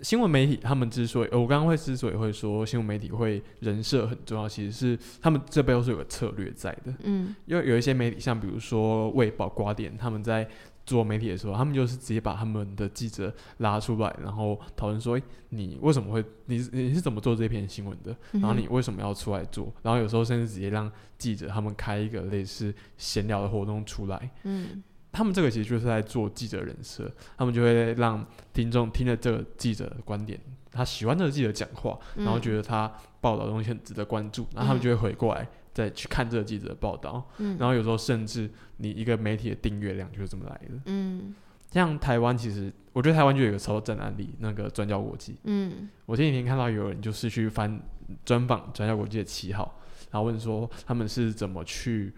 [0.03, 6.93] 新闻媒体他们之所以，呃我刚刚会之所以会说新闻媒体会人设很重要，其实是他们这背后是有个策略在的。
[7.03, 10.47] 嗯因为有一些媒体，像比如说卫报、瓜点，他们在
[10.85, 18.11] 做媒体的时候，他们就是直接把他们的记者拉出来，然后讨论说，诶，你为什么会，你你是怎么做这篇新闻的？
[18.33, 19.73] 嗯然后你为什么要出来做？
[19.81, 24.83] 然后有时候甚至直接让记者他们开一个类似闲聊的活动出来，嗯
[25.13, 30.37] 他们这个其实就是在做记者人设，他们就会让听众听了这个记者的观点，
[30.71, 37.55] 他喜欢这个记者讲话，然后嗯觉得他报道的东西很值得关注，然后他们就会回过来再去看这个记者的报道，嗯。
[37.59, 40.81] 然后有时候甚至你一个媒体的订阅量就是这么来的。
[40.87, 41.33] 嗯。
[41.71, 45.89] 像台湾其实，我觉得台湾就有一个超正案例，那个转角国际，嗯。
[46.05, 47.81] 我前几天看到有人就是去翻
[48.25, 49.79] 专访转角国际的七号，
[50.11, 52.13] 然后问说他们是怎么去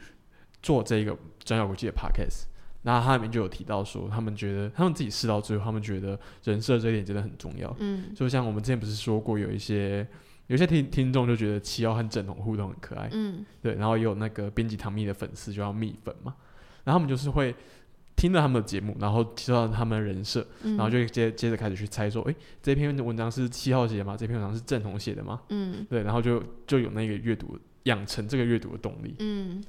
[0.62, 2.46] 做这个转角国际的 podcast。
[2.86, 7.76] 那他里面就有提到说，他们觉得他们自己试到最后，他们觉得人设这一点真的很重要。
[7.80, 10.08] 嗯就像我们之前不是说过，有一些
[10.46, 16.36] 有些听听众就觉得七号和整容互动很可爱，嗯对，然后也有那个编辑唐蜜的粉丝就叫蜜粉嘛，
[16.84, 17.56] 然后他们就是会
[18.16, 24.16] 听了他们的节目，然后知道他们的人设，嗯，然后就接接着开始去猜说，诶，这篇文章是七号写的吗？
[24.16, 25.42] 这篇文章是正统写的吗？
[25.50, 29.16] 嗯对，然后就就有那个阅读养成这个阅读的动力。
[29.20, 29.64] 嗯，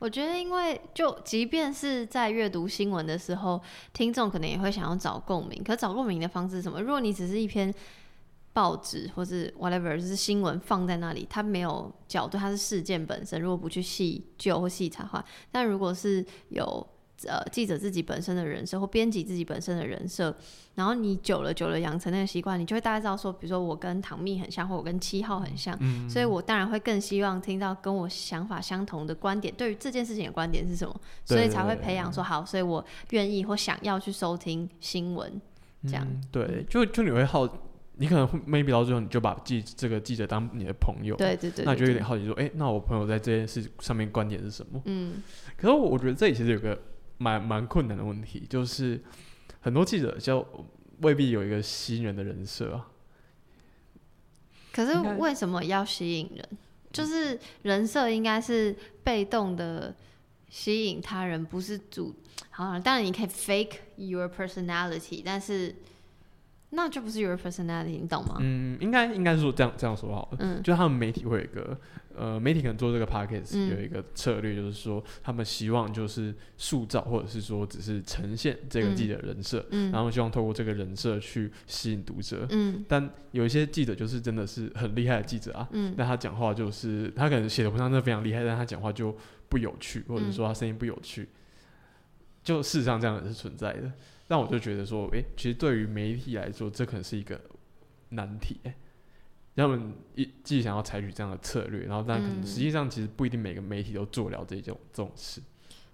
[0.00, 3.60] 我觉得因为就即便是在阅读新闻的时候，
[3.92, 6.80] 听众可能也会想要找共鸣，可找共鸣的方式是什么？
[6.80, 7.72] 如果你只是一篇
[8.54, 16.84] 报纸或是 whatever，就是新闻放在那里，它没有角度，它是事件本身，如果不去细究或细查的话，但如果是有
[17.26, 20.34] 呃记者自己本身的人设或编辑自己本身的人设，
[20.74, 35.40] 然后你久了久了养成那个习惯，你就会大概知道说，比如说我跟唐蜜很像，或我跟七号很像，嗯所以我当然会更希望听到跟我想法相同的观点，对于这件事情的观点是什么，所以才会培养说好，所以我愿意或想要去收听新闻，
[35.84, 36.06] 这样。
[36.08, 37.46] 嗯对，就就你会好，
[37.96, 44.80] 你可能会 maybe 到最后你就把记这个记者当你的朋友，对对对那就有点好奇说，诶，那我朋友在这件事上面观点是什么？
[44.86, 45.22] 嗯
[45.56, 46.80] 可是我觉得这里其实有个
[47.20, 48.98] 蛮蛮困难的问题，就是
[49.60, 50.46] 很多记者就
[51.02, 52.88] 未必有一个吸引人的人设啊。
[54.72, 56.48] 可是为什么要吸引人？
[56.90, 59.94] 就是人设应该是被动的
[60.48, 62.14] 吸引他人，不是主。
[62.48, 65.76] 好啊，当然你可以 fake your personality，但是
[66.72, 68.36] 那就不是 your personality，你懂吗？
[68.40, 70.38] 嗯，应该应该是说这样这样说好了。
[70.40, 71.76] 嗯就他们媒体会有一个
[72.14, 82.46] 呃，媒体可能做这个 podcast、嗯有一个策略，就是说他们希望就是塑造或者是说只是呈现这个记者人设，嗯然后希望透过这个人设去吸引读者。
[82.50, 89.16] 嗯但有一些记者就是真的是很厉害的记者啊，嗯但他讲话就是他可能写的文章真的非常厉害，但他讲话就
[89.48, 91.28] 不有趣，或者嗯说他声音不有趣，
[92.44, 93.90] 就事实上这样也是存在的。
[94.30, 97.40] 但我就觉得说，诶、其实对于媒体来说，这可能是一个
[98.10, 98.72] 难题、诶
[99.56, 105.42] 他们一既想要采取这样的策略，然后但可能嗯实际上其实不一定每个媒体都做了这种这种事。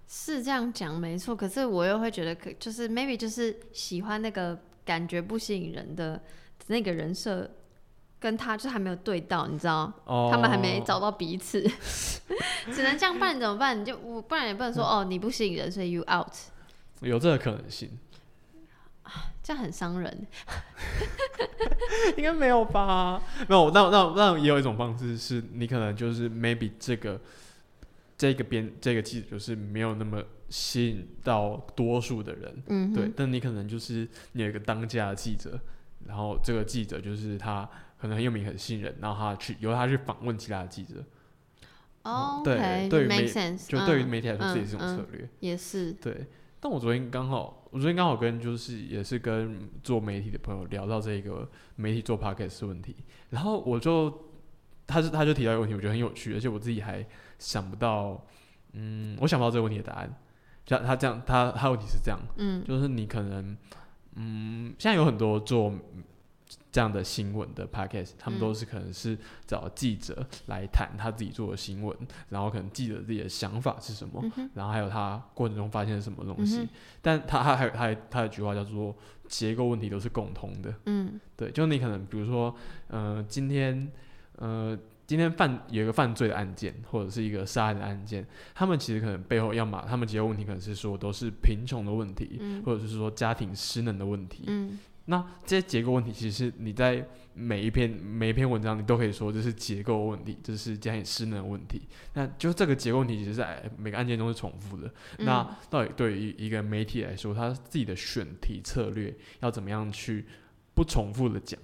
[0.07, 6.21] 是这样讲没错，可是我又会觉得可就是 maybe 就是喜欢那个感觉不吸引人的
[6.67, 7.49] 那个人设，
[8.19, 11.59] 跟他就还没有对到，你知道，哦，他们还没找到彼此，
[12.71, 13.81] 只能这样，办怎么办？
[13.81, 16.31] 你就我不然也不能说、嗯哦你不吸引人，所以 you out，
[17.01, 17.89] 有这个可能性，
[19.47, 20.27] 这样很伤人。
[22.17, 23.21] 应该没有吧？
[23.47, 27.21] 没有，那那那也有一种方式是，你可能就是 maybe 这个
[28.17, 35.57] 这个编这个记者就是没有那么吸引到多数的人，嗯，对，但你可能就是你有一个当家的记者，
[36.05, 37.63] 然后这个记者就是他
[37.97, 40.95] 可能很有名很信任，然后他去由他去访问其他的记者，
[42.03, 42.57] 哦对
[42.89, 43.07] 就对于
[44.03, 45.29] 嗯媒体来说，这也是一种嗯策略。
[45.39, 46.27] 也是，对，
[46.59, 52.95] 但我昨天刚好，我昨天刚好跟就是也是跟做媒体的朋友聊到这个媒体做 podcast 的问题，
[53.29, 54.11] 然后我就
[54.87, 57.05] 他是他就提到一个问题，我觉得很有趣，而且我自己还
[57.37, 58.25] 想不到，
[58.73, 60.13] 嗯，我想不到这个问题的答案。
[60.65, 63.55] 像他这样，他他问题是这样，嗯就是你可能，
[64.15, 65.71] 嗯，现在有很多做
[66.71, 71.95] 这样的新闻的 podcast，他们嗯都是可能是找记者来谈他自己做的新闻，
[72.29, 76.59] 然后可能记者自己的想法是什么，嗯然后还有他过程中发现了什么东西。
[76.59, 76.69] 嗯
[77.01, 78.95] 但他他还有他还他有一句话叫做
[79.27, 82.55] 结构问题都是共通的，嗯对，就你可能比如说，
[82.87, 83.91] 呃，今天
[84.35, 84.77] 呃。
[85.07, 94.43] 今天犯有一个犯罪的案件，或者是一个杀人的案件，他们其实可能背后要么他们结构问题可能是说都是贫穷的问题，嗯或者是说家庭失能的问题。
[94.47, 94.77] 嗯
[95.09, 101.81] 那这些结构问题，其实你在每一篇每一篇文章，你都可以说这是结构问题，这是家庭失能问题。
[102.13, 104.87] 那就这个结构问题，其实在每个案件中是重复的。
[105.17, 110.25] 嗯那到底对于一个媒体来说，他自己的选题策略要怎么样去
[110.75, 111.59] 不重复的讲？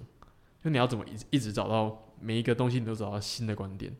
[0.62, 3.94] 就你要怎么一直一直找到每一个东西，你都找到新的观点。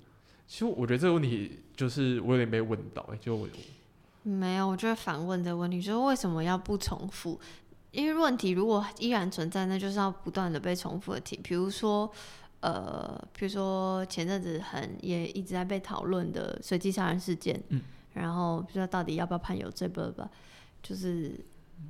[0.46, 3.46] 其实我觉得这个问题就是我有点被问到、欸，就我
[4.22, 7.38] 没有，我就会反问这个问题，就是为什么要不重复？
[7.94, 11.36] 因为问题如果依然存在，那就是要不断的被重复的提。
[11.36, 12.10] 比如说，
[12.58, 17.80] 呃，比如说前阵子很也一直在被讨论的随机杀人事件，嗯，
[18.14, 20.28] 然后不知道到底要不要判有罪，不不，
[20.82, 21.38] 就是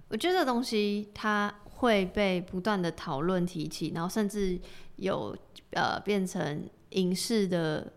[0.09, 4.61] 我觉得这东西它会被不断的讨论提起，然后甚至
[4.97, 5.35] 有
[5.71, 7.91] 呃变成影视的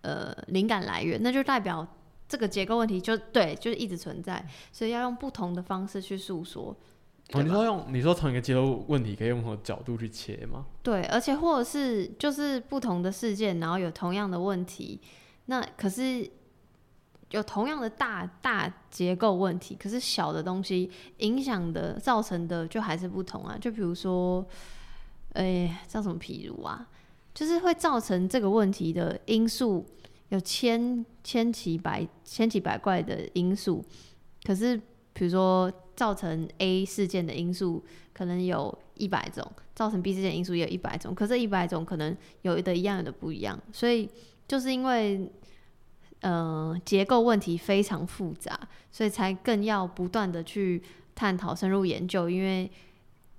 [0.00, 1.86] 呃灵感来源，那就代表
[2.26, 6.74] 这个结构问题就对，就是一直存在，所以要用不同的方式去诉说。
[7.32, 10.66] 哦，你说用你说同一个结构问题，可以用不同的角度去切吗？
[10.82, 15.00] 对，而且或者是就是不同的事件，然后有同样的问题，
[15.46, 16.28] 那可是
[17.30, 23.56] 有同样的大大结构问题，可是小的东西影响的造成的就还是不同啊。
[23.60, 24.44] 就比如说，
[25.34, 26.88] 哎、叫什么譬如啊，
[27.32, 29.86] 就是会造成这个问题的因素
[30.30, 33.84] 有千千奇百千奇百怪的因素，
[34.42, 34.76] 可是
[35.12, 37.84] 比如说造成 A 事件的因素
[38.14, 44.08] 可能有一百种，造成 B 事件的因素也有一百种，可这一百种可能有的一样，有的不一样，所以
[44.48, 45.30] 就是因为
[46.22, 48.58] 呃结构问题非常复杂，
[48.90, 50.82] 所以才更要不断的去
[51.14, 52.70] 探讨、深入研究，因为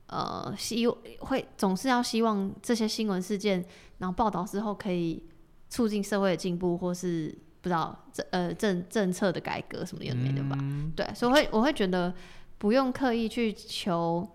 [0.05, 3.65] 呃希会总是要希望这些新闻事件，
[3.97, 5.23] 然后报道之后可以
[5.67, 10.55] 促进社会的进步，或是不知道政呃政政策的改革什么有的没的吧。
[10.61, 12.13] 嗯对，所以我会我会觉得
[12.61, 14.29] 不用刻意去求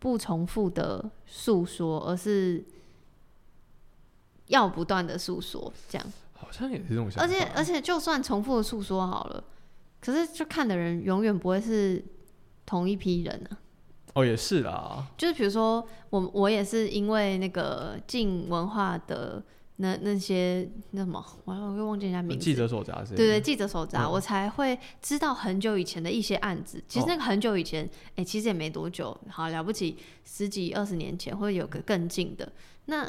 [0.00, 2.64] 不重复的诉说，而是
[4.46, 6.04] 要不断的诉说，这样。
[6.32, 7.22] 好像也是这种想法。
[7.22, 9.44] 而且而且，就算重复的诉说好了，
[10.00, 12.04] 可是就看的人永远不会是
[12.66, 13.58] 同一批人啊。
[14.14, 19.40] 哦，也是啦，就是比如说，我我也是因为那个进文化的
[19.80, 22.44] 那那些那什么，我我又忘记人家名字。
[22.44, 23.16] 记者手札之类的。
[23.16, 26.82] 对对，记者手札，嗯我才会知道很久以前的一些案子。
[26.88, 32.52] 其实那个很久以前，哎、其实也没多久，好了不起十几二十年前，或者有个更近的。
[32.86, 33.08] 那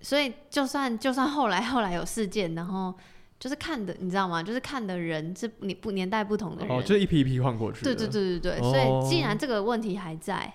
[0.00, 2.92] 所以就算就算后来后来有事件，然后
[3.38, 4.42] 就是看的，你知道吗？
[4.42, 7.84] 就是看的人是你不年代不同的人，哦，就是一批一批换过去。
[7.84, 10.52] 对对对对对，哦所以既然这个问题还在，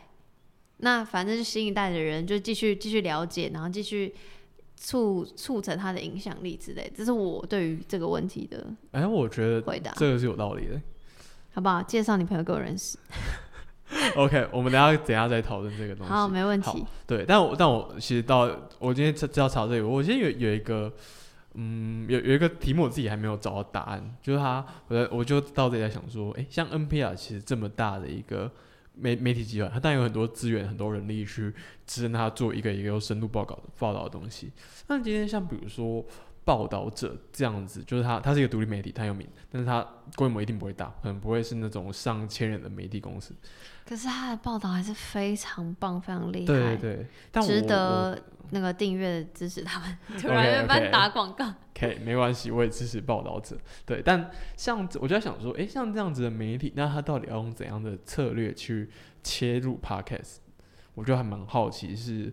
[0.78, 4.14] 那反正就新一代的人就继续继续了解，然后继续
[4.82, 6.92] 促促成他的影响力之类。
[6.96, 10.82] 这是我对于这个问题的哎，我觉得回答，这个是有道理的。
[11.54, 11.84] 好不好？
[11.84, 12.98] 介绍你朋友给我认识，
[14.16, 16.12] OK，我们等下等下再讨论这个东西。
[16.12, 16.84] 好，没问题。
[17.06, 20.92] 对，但我但我其实到我今天知道查这个，我今天有有一个，
[21.56, 28.50] 嗯，有有一个题目我自己还没有找到答案，就是他，我在我就到这里在想说，哎，像 NPR 其实这么大的一个
[29.02, 31.52] 媒媒体集团，它当然有很多资源、很多人力去
[31.88, 34.52] 支撑它做一个一个有深度报告报道的东西。
[34.88, 36.06] 那今天像比如说
[36.44, 43.34] 报道者这样子，就是他，他是一个独立媒体，他有名，但是他规模一定不会大，可能不会是那种上千人的媒体公司。
[43.86, 48.20] 可是他的报道还是非常棒，非常厉害，对对对，但值得
[48.52, 49.98] 那个订阅支持他们。
[50.20, 53.58] 突 OK，然 OK 帮打广告， 可以，没关系，我也支持报道者。
[53.86, 58.90] 对，但像我就在想说，诶，像这样子的媒体，那他到底要用怎样的策略去
[59.24, 60.38] 切入 podcast？
[60.94, 62.32] 我就还蛮好奇是，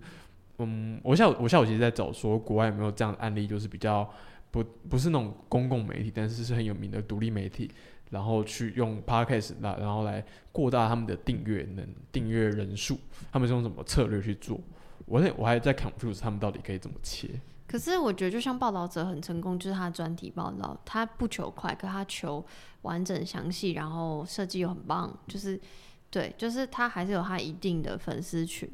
[0.58, 4.08] 嗯，我下午我下午其实在找说国外有没有这样的案例，就是比较
[4.50, 7.70] 不不是那种公共媒体，但是是很有名的独立媒体，
[8.10, 12.98] 然后去用 podcast 那，然后来扩大他们的订阅能订阅人数，
[13.30, 14.60] 他们是用什么策略去做？
[15.06, 17.28] 我那我还在 confuse 他们到底可以怎么切。
[17.66, 22.44] 可是我觉得，就像报道者很成功，就是他的专题报道，他不求快，可他求
[22.80, 25.60] 完整详细，然后设计又很棒，就是
[26.10, 28.66] 对，就是他还是有他一定的粉丝群，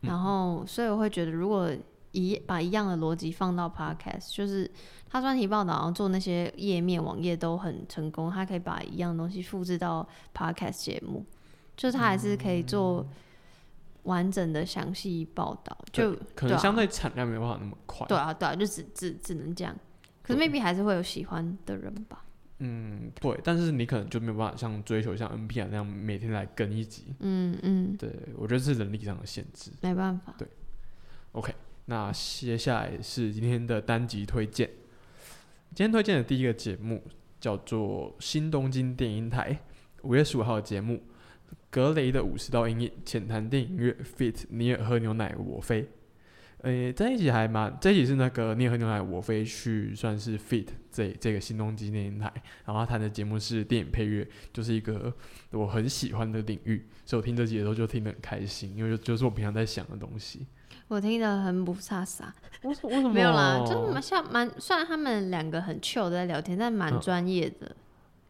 [0.00, 1.70] 然后所以我会觉得，如果
[2.12, 4.70] 一把一样的逻辑放到 podcast，就是
[5.10, 11.24] 他专题报道，然后做那些页面网页都很成功，他可以把一样东西复制到 podcast 节目，
[11.76, 13.06] 就是他还是可以做
[14.04, 18.06] 完整的详细报道，就可能相对产量没有办法那么快。
[18.06, 19.76] 对啊，对啊，就只只只能这样。
[20.22, 22.24] 可是 maybe 还是会有喜欢的人吧。
[22.60, 27.14] 嗯，对，但是你可能就没有办法像追求像 NPR 那样每天来更一集。
[27.20, 29.70] 嗯嗯，对，我觉得是人力上的限制。
[29.80, 30.34] 没办法。
[30.36, 30.48] 对
[31.32, 31.54] OK，
[31.84, 34.68] 那接下来是今天的单集推荐。
[35.74, 37.02] 今天推荐的第一个节目
[37.38, 39.56] 叫做新东京电音台
[40.02, 41.02] 五月十五号的节目，
[41.70, 45.88] 格雷的五十道阴影浅谈电影乐 fit 尼尔喝牛奶我飞。
[46.62, 52.32] 呃，这一集还蛮，这一集是那个尼尔喝牛奶我飞去算是 fit 这这个新东京电音台，
[52.64, 55.14] 然后他谈的节目是电影配乐，就是一个
[55.52, 60.46] 我很喜欢的领域，所以我听这集的时候就听得很开心，因为就就是我平常在想的东西。
[60.88, 62.24] 我听得很不飒飒，
[62.62, 63.12] 为什为什么？
[63.12, 67.00] 没有啦，就是蛮像蛮，虽然他们两个很 chill 地在聊天，但蛮嗯。
[67.00, 67.76] 专业的，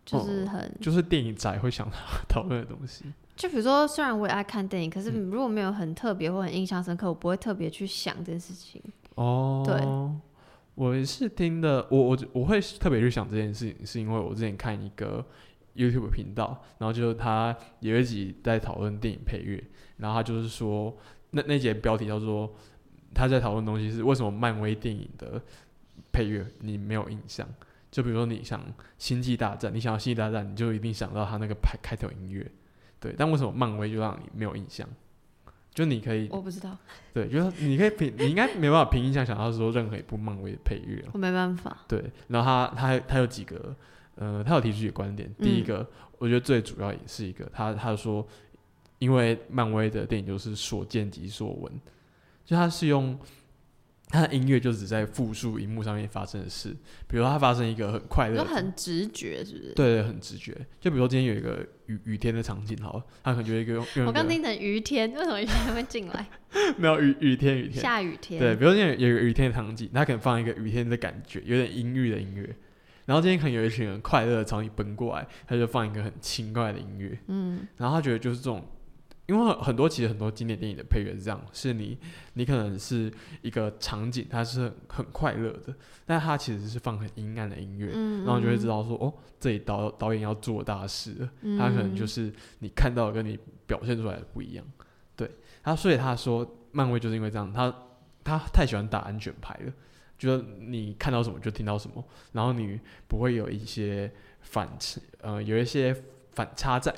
[0.05, 1.89] 就是很，就是电影宅会想
[2.29, 3.05] 讨论的东西。
[3.39, 8.82] 就比如说，虽然我也爱看电影，可是嗯如果没有很特别或很印象深刻，我不会特别去想这件事情。
[9.14, 9.80] 哦，对，
[10.74, 15.24] 我是听的，我我我会特别去想这件事情，是因为我之前看一个
[15.76, 19.62] YouTube 频道，然后就是他有一集在讨论电影配乐，
[19.99, 20.97] 然后他就是说，
[21.30, 22.53] 那那节标题叫做
[23.14, 25.41] 他在讨论东西是为什么漫威电影的
[26.11, 27.49] 配乐你没有印象？
[27.91, 28.61] 就比如说你想
[28.99, 32.51] 《星际大战》，你想要《星际大战》，你就一定想到他那个开开头音乐，
[33.01, 33.14] 对。
[33.16, 34.88] 但为什么漫威就让你没有印象？
[35.74, 36.76] 就你可以我不知道，
[37.14, 41.84] 对，就是你可以凭，你应该没办法凭印象想到说任何一部漫威的配乐了我没办法。
[41.86, 43.76] 对，然后他他他有几个，
[44.16, 45.32] 呃，他有提出一个观点。
[45.38, 45.86] 第一嗯个，
[46.18, 48.26] 我觉得最主要也是一个，他他说，
[48.99, 51.72] 因为漫威的电影就是所见即所闻，
[52.44, 53.16] 就他是用
[54.09, 56.70] 他的音乐就只在复述荧幕上面发生的事，
[57.06, 59.72] 比如说他发生一个很快乐就很直觉，是不是？
[59.74, 60.52] 对对，很直觉。
[60.80, 66.26] 就比如说今天有一个雨雨天的场景，好了，他可能就一个我刚听成雨天，为什么雨天会进来？
[66.78, 68.40] 没有雨雨天雨天，下雨天。
[68.40, 72.54] 对，比如说今天有有一个雨天的场景，他可能放一个雨天的感觉，有点阴郁的音乐。
[73.04, 77.18] 然后今天可能有一群人快乐的朝你奔过来，他就放一个很轻快的音乐。
[77.28, 78.62] 嗯然后他觉得就是这种，
[79.29, 81.99] 因为很很多其实很多经典电影的配乐是这样，是你
[82.33, 83.12] 你可能是
[83.43, 85.74] 一个场景，它是很很快乐的，
[86.07, 91.31] 但它其实是放很阴暗的音乐，嗯，然后就会知道，说，哦，这里导导演要做大事了。
[91.43, 94.64] 嗯他可能就是你看到跟你表现出来的不一样。
[95.14, 95.31] 对，
[95.62, 97.74] 他所以他说漫威就是因为这样，他
[98.24, 99.72] 他太喜欢打安全牌了，
[100.16, 102.03] 就是你看到什么就听到什么，
[102.33, 104.11] 然后你不会有一些
[104.41, 104.66] 反
[105.20, 105.95] 呃有一些
[106.33, 106.95] 反差在，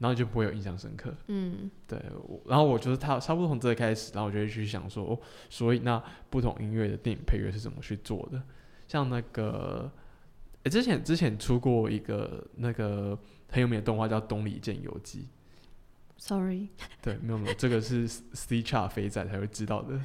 [0.00, 1.14] 然后你就不会有印象深刻。
[1.28, 8.42] 嗯对，我然后我就是他差不多从这个开始，然后我就会去想说，哦，所以那不同音乐的电影配乐是怎么去做的？
[8.88, 9.88] 像那个，
[10.64, 13.16] 诶，之前之前出过一个那个
[13.50, 15.20] 很有名的动画叫《东里见游记》
[16.16, 16.70] ，，sorry，
[17.00, 20.00] 对，没有没有，这个是 C 叉肥仔才会知道的，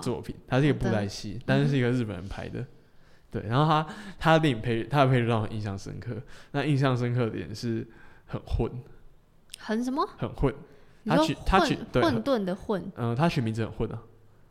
[0.00, 2.64] 作品，它是一个布袋戏，但是是一个日本人拍的。
[3.30, 6.22] 对，然后他他的电影配他的配乐让我印象深刻。
[6.52, 7.84] 那印象深刻的点是
[8.26, 8.70] 很混，
[9.64, 10.06] 很什么？
[10.18, 10.54] 很混。
[11.06, 14.02] 他取他取混沌的混，嗯、他取名字很混啊。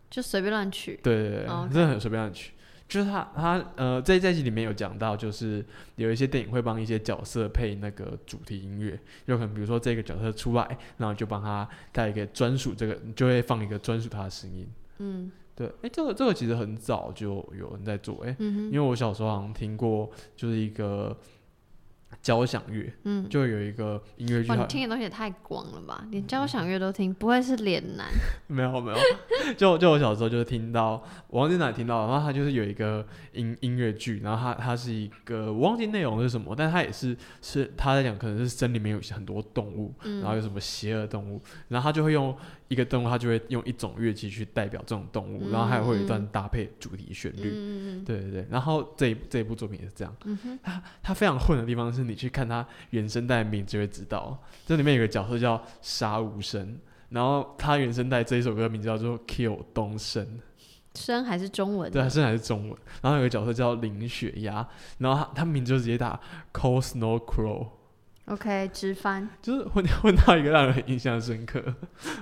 [0.09, 0.99] 就随便乱取。
[1.01, 2.53] 对对对，真的很随便乱取。
[2.87, 14.67] 就是他他呃，在这一集里面有讲到，就是有一些电影会帮一些角色配那个主题音乐，有可能比如说这个角色出来，然后就帮他带一个专属这个，就会放一个专属他的声音。
[14.99, 21.17] 嗯对，哎，这个这个其实很早就有人在做，哎，嗯哼，因为我小时候好像听过，就是一个
[22.21, 26.05] 交响乐，嗯，就有一个音乐剧你听的东西也太广了吧？
[26.11, 28.07] 连交响乐都听，不会是脸男？
[28.47, 28.97] 没有没有，
[29.57, 42.35] 就就我小时候就是听到，我忘记哪听到，然后他就是有一个音音乐剧，然后他他是一个我忘记内容是什么，但他也是是他在讲可能是森林里面有很多动物，嗯，然后有什么邪恶动物，然后他就会用
[42.67, 48.03] 一个动物，它就会用一种乐器去代表这种动物，然后还会有一段搭配主题旋律。
[48.05, 50.59] 对对对，然后这一这一部作品也是这样，嗯哼，
[51.01, 56.77] 它非常混的地方是你去看它原声带的名就会知道，这里面有个角色叫杀无声，
[57.09, 60.39] 然后他原声带这一首歌名字叫做 Kill 东升，
[60.95, 62.07] 声还是中文对，的？
[62.07, 66.19] 它声还是中文，然后有个角色叫林雪鸭，然后他他名字就直接打
[66.51, 67.67] Cold Snow Crow，
[68.25, 69.27] OK，直翻。
[69.41, 71.61] 就是 混混到一个让人很印象深刻。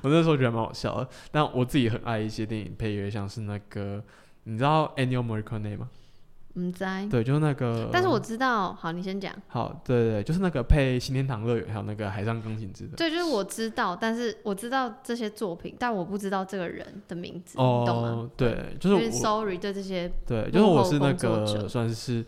[0.01, 4.03] 我那时候觉得蛮好笑的，但我自己很爱一些电影配乐，像是那个
[4.45, 5.89] 你知道 Ennio Morricone 吗？
[6.55, 7.05] 嗯，在。
[7.05, 7.87] 对，就是那个。
[7.93, 9.31] 但是我知道，好，你先讲。
[9.47, 12.97] 好，对对对，就是那个配《新天堂乐园》还有那个《海上钢琴师》的。
[12.97, 18.29] 对，就是我知道，但是我知道这些作品，但我不知道这个人的名字，你懂吗？
[18.35, 20.11] 对，就是 Sorry，对这些。
[20.27, 22.25] 对，就是我是那个算是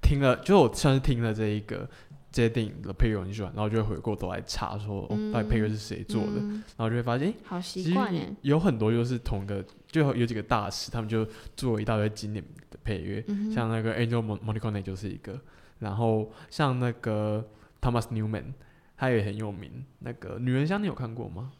[0.00, 1.86] 听了，就是我算是听了这一个。
[2.32, 8.10] 这些电影的配乐很喜欢，然后就会回过头来查说，到底配乐是谁做的，然后就会发现，好习惯
[8.40, 13.22] 有很多就是同个，就有几个大师，他们就做一大堆经典的配乐，
[13.54, 15.38] 像那个 Angel Morricone 就是一个，
[15.80, 17.46] 然后像那个
[17.82, 18.54] Thomas Newman，
[18.96, 19.84] 他也很有名。
[19.98, 21.52] 那个《女人香》你有看过吗？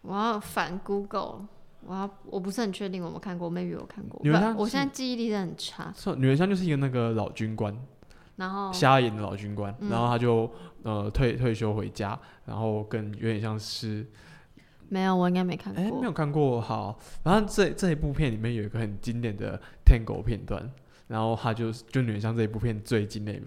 [0.00, 1.46] 我要反 Google，
[1.84, 4.18] 我要我不是很确定我有看过，maybe 有看过。
[4.22, 5.92] 女人香，我现在记忆力真的很差。
[5.94, 7.76] 是女人香就是一个那个老军官。
[8.36, 10.50] 然后瞎眼的老军官，然后他就
[10.82, 14.06] 呃退退休回家，然后跟有点像是
[14.88, 16.60] 没有，我应该没看过，哎，没有看过。
[16.60, 20.70] 好，然后这这一部片里面有一个很经典的 Tango 片段，
[21.08, 23.42] 然后他就就有点像这一部片最经典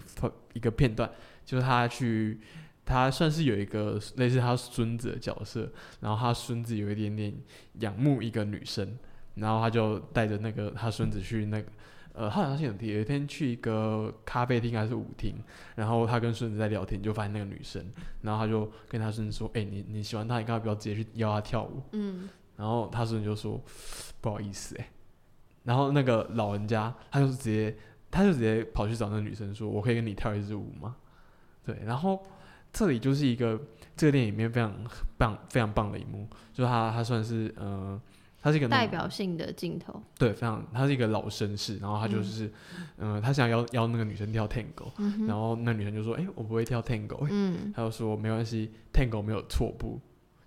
[0.54, 1.10] 一个片段，
[1.46, 2.40] 就是他去
[2.84, 5.72] 他算是有一个类似他孙子的角色，
[6.02, 7.34] 然后他孙子有一点点
[7.82, 8.98] 仰慕一个女生，
[9.36, 11.68] 然后他就带着那个他孙子去那个。
[12.14, 15.36] 呃，好像是有有一天去一个咖啡厅还是舞厅，
[15.76, 17.86] 然后他跟孙子在聊天，就发现那个女生，
[18.22, 23.62] 然后他就跟他孙子说：“哎，你你喜欢她，你干嘛不要直接去邀她跳舞？”嗯，然后他孙子就说
[24.20, 24.90] ：“不好意思，哎。”
[25.64, 27.76] 然后那个老人家他就直接
[28.12, 30.96] 他就直接跑去找那个女生说：“我可以跟你跳一支舞吗？”
[31.64, 32.22] 对，然后
[32.74, 33.60] 这里就是一个
[33.96, 34.74] 这个电影里面非常
[35.18, 38.02] 棒非常棒的一幕，就是他他算是呃。
[38.42, 42.50] 他是一个代表性的镜头，对，非常，他是一个老绅士，然后他就是，
[42.98, 44.92] 嗯，他想要邀那个女生跳 tango，
[45.28, 50.00] 然后那女生就说，哎，我不会跳 tango，嗯，他就说没关系，tango 没有错步，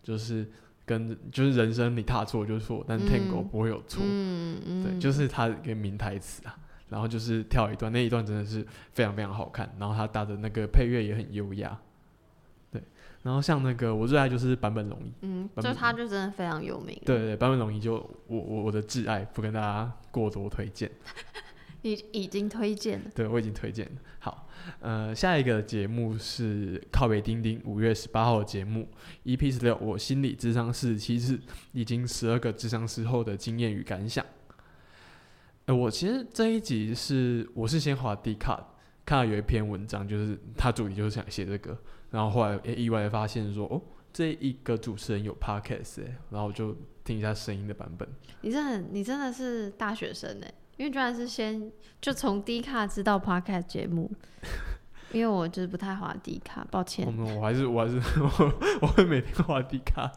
[0.02, 0.50] 就是
[0.86, 11.78] 跟就是人生你踏错就错，但 tango 不会有错，嗯嗯，对，就是他一个名台词啊，然后就是跳一段，那一段真的是非常非常好看，然后他打的那个配乐也很优雅。
[13.22, 17.00] 然后像那个我最爱就是坂本龙一，嗯，就他就真的非常有名。
[17.06, 17.94] 对对，坂本龙一就
[18.26, 20.90] 我我我的挚爱，不跟大家过多推荐。
[21.82, 23.10] 已已经推荐了。
[23.12, 23.92] 对，我已经推荐了。
[24.20, 24.48] 好，
[24.78, 28.88] 呃，下一个节目是靠北钉钉五月十八号的节目
[29.24, 31.40] ，EP 十六，我心理智商四十七次，
[31.72, 34.24] 已经十二个智商师后的经验与感想。
[35.64, 38.64] 呃，我其实这一集是我是先滑 D 卡，
[39.04, 41.76] 看到有一篇文章，就是他主题就是想写这个。
[42.10, 43.80] 然后后来也意外发现说，哦，
[44.12, 48.06] 这一个主持人有 podcast 哎，然后就听一下声音的版本。
[48.42, 54.10] 你真的，你真的是大学生哎，因为居然是先就从 D 卡知道 podcast 节目，
[55.10, 57.06] 因为我就是不太滑 D 卡，抱歉。
[57.06, 60.12] 我我还是我还是我 我会每天滑 D 卡。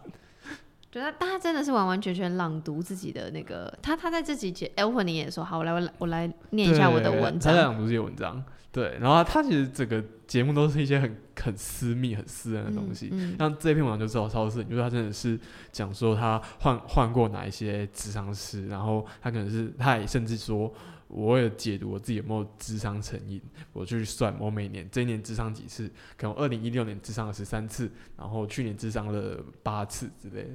[0.91, 7.53] 觉得大家真的是完完全全朗读自己的那个，他他在这几节，哎，我你也说好，我来我来我来念一下我的文章。
[7.53, 8.43] 他在朗读这些文章。
[8.75, 13.09] 对，然后他其实整个节目都是一些很很私密、很私人的东西。
[13.39, 15.39] 像这篇文章就知道超市，就是他真的是
[15.71, 20.73] 讲说他换换过哪一些智商师，然后他可能是他也甚至说，
[21.07, 30.49] 我为了解读我自己有没有智商成瘾，我就去算我每年这一年智商几次，可能二零一六年智商了十三次，然后去年智商了八次之类的。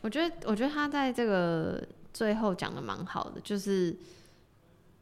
[0.00, 3.96] 我觉得，我觉得他在这个最后讲的蛮好的，就是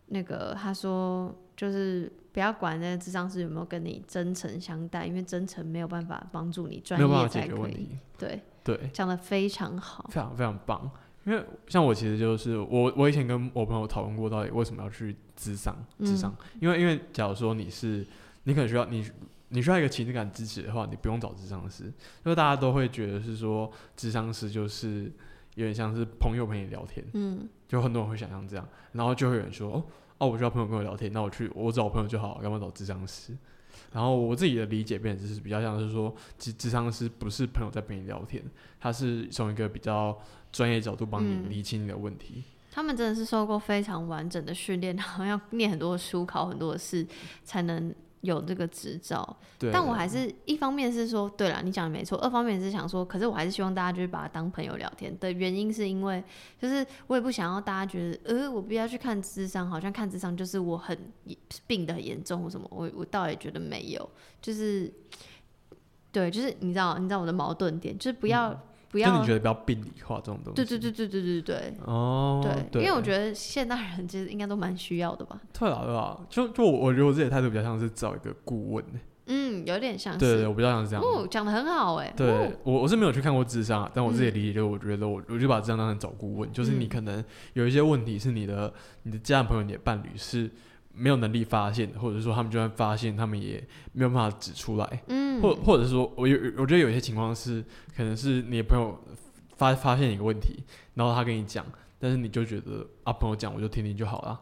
[0.07, 2.11] 那个他说就是。
[2.37, 7.89] 不要管那个智商师有没有跟你真诚相待，因为真诚没有办法帮助你专业才可以。
[8.19, 10.91] 对对，讲的非常好，非常非常棒。
[11.25, 15.75] 因为像我其实就是我，我以前跟我朋友讨论过，到底为什么要去智商？
[16.01, 16.37] 智商？
[16.61, 18.07] 因为因为假如说你是
[18.43, 19.11] 你可能需要你
[19.49, 21.93] 你需要一个情感支持的话，你不用找智商师，因
[22.25, 25.11] 为大家都会觉得是说智商师就是
[25.55, 29.83] 有点像是朋友陪你聊天，嗯，就很多人会想象这样，然后就会有人说哦。
[30.19, 33.37] 哦，我需要朋友跟我聊天，那我去我找我朋友就好，干嘛找智商师？
[33.93, 38.43] 然后我自己的理解变就是比较像是说，智智商师不是朋友在陪你聊天，
[38.81, 40.19] 他是从一个比较
[40.51, 42.43] 专业角度帮你理清你的问题。
[42.71, 47.07] 他们真的是受过非常完整的训练，然后要念很多书、考很多的试
[47.45, 47.95] 才能。
[48.27, 49.37] 有这个执照，
[49.73, 56.23] 但我还是一方面是说，对了，你讲的没错；二方面是想说，可是我还是希望大家就是把它当朋友聊天的原因，是因为
[56.61, 60.99] 就是我也不想要大家觉得，呃，我不要去看智商，好像看智商就是我很
[61.67, 64.11] 病的很严重或什么，我我倒也觉得没有，
[64.43, 64.93] 就是
[66.13, 68.55] 对，就是你知道，你知道我的矛盾点，就是不要。
[68.97, 70.65] 不要，你觉得不要病理化这种东西？
[70.65, 71.75] 对对对对对对对。
[71.85, 72.43] 哦，
[72.73, 75.39] 对，因为我觉得现代人其实应该都蛮需要的吧。
[75.53, 78.85] 对啊，对啊，就就我觉得我自己的态度比较像是找一个顾问
[79.27, 80.21] 嗯，有点像是。
[80.21, 81.05] 对对对，我比较像是这样。
[81.05, 82.13] 哦，讲的很好哎。
[82.17, 87.23] 对哦我我是没有去看过智商啊，但我自己嗯理解就是，我觉得我我就把智商当成找顾问，就是你嗯可能
[87.55, 88.73] 有一些问题是你的
[89.03, 90.51] 你的家人朋友、你的伴侣是
[90.97, 97.63] 没有能力发现，或者说他们就算发现，他们也没有办法指出来，嗯，或或者是说我有我觉得有一些情况是，
[97.95, 98.99] 可能是你的朋友
[99.57, 101.65] 发发现一个问题，然后他跟你讲，
[101.99, 104.41] 但是你就觉得啊朋友讲我就听听就好了，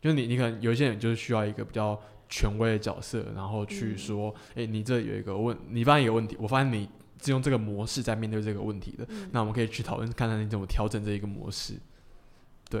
[0.00, 1.98] 就是你你可能有一些人就是需要一个比较
[2.28, 3.98] 权威的角色，然后去嗯。
[3.98, 6.88] 说，哎、你这有一个问，你发现一个问题，我发现你
[7.22, 9.28] 是用这个模式在面对这个问题的，嗯。
[9.32, 11.74] 那我们可以去讨论看看你怎么调整这一个模式。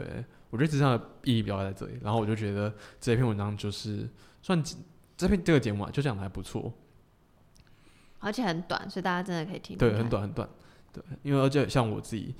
[0.00, 4.08] 对我觉得智商的意义比较在这里，然后我就觉得这篇文章就是
[4.40, 4.62] 算
[5.16, 6.72] 这篇这个节目啊，就讲的还不错。
[8.20, 9.76] 而且很短，所以大家真的可以听。
[9.76, 10.08] 对，很。
[10.08, 10.48] 短很短。
[10.92, 12.34] 对，因为而且像我自己，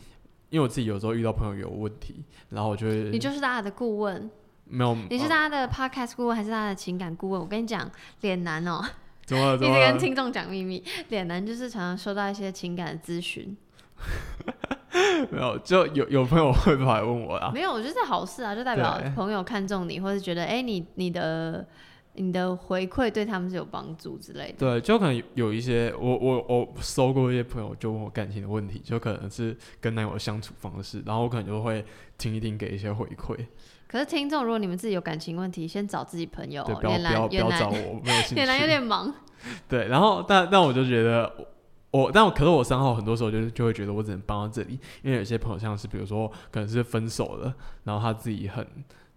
[0.49, 4.31] 因为我自己有时候遇到朋友有问题，然后我就会你就是大家的顾问，
[4.65, 7.41] 没有，你是呃大家的 podcast 顾问还是大家的情感顾问？
[7.41, 7.91] 我跟你讲，
[8.21, 8.81] 脸男哦、
[9.27, 9.99] 怎么了一直跟？
[9.99, 13.57] 听众讲秘密，脸男就是常常收到一些情感的咨询。
[15.31, 17.51] 没有，就有有朋友会跑来问我啦。
[17.55, 21.67] 没有，我觉得这好事啊，就代表朋友看中你，或者觉得哎、你你的
[22.15, 24.55] 你的回馈对他们是有帮助之类的。
[24.59, 31.85] 对，就可能有有一些我我我收过一些朋友就问我感情的问题，就可能是跟男友的相处方式，然后我可能就会
[32.19, 33.37] 听一听，给一些回馈。
[33.89, 36.79] 可是听众，如果你们自己有感情问题，先找自己朋友对，哦。
[36.81, 38.41] 不要不要不要找我，没有兴趣。
[38.61, 39.13] 有点忙，
[39.69, 41.31] 对，然后但但我就觉得
[41.93, 48.67] 我，但我可是我三号很多时候就就会觉得我只能帮到这里，因为有些朋友像是比如说可能是分手了，然后他自己很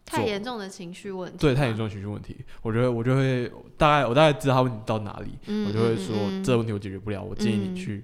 [0.06, 1.38] 太严重的情绪问题。
[1.40, 1.76] 对太严。
[1.76, 8.04] 重的情绪问题，我觉得我就会大概我大概知道他问题到哪里，嗯我就会说这个问题我解决不了，我建议嗯你去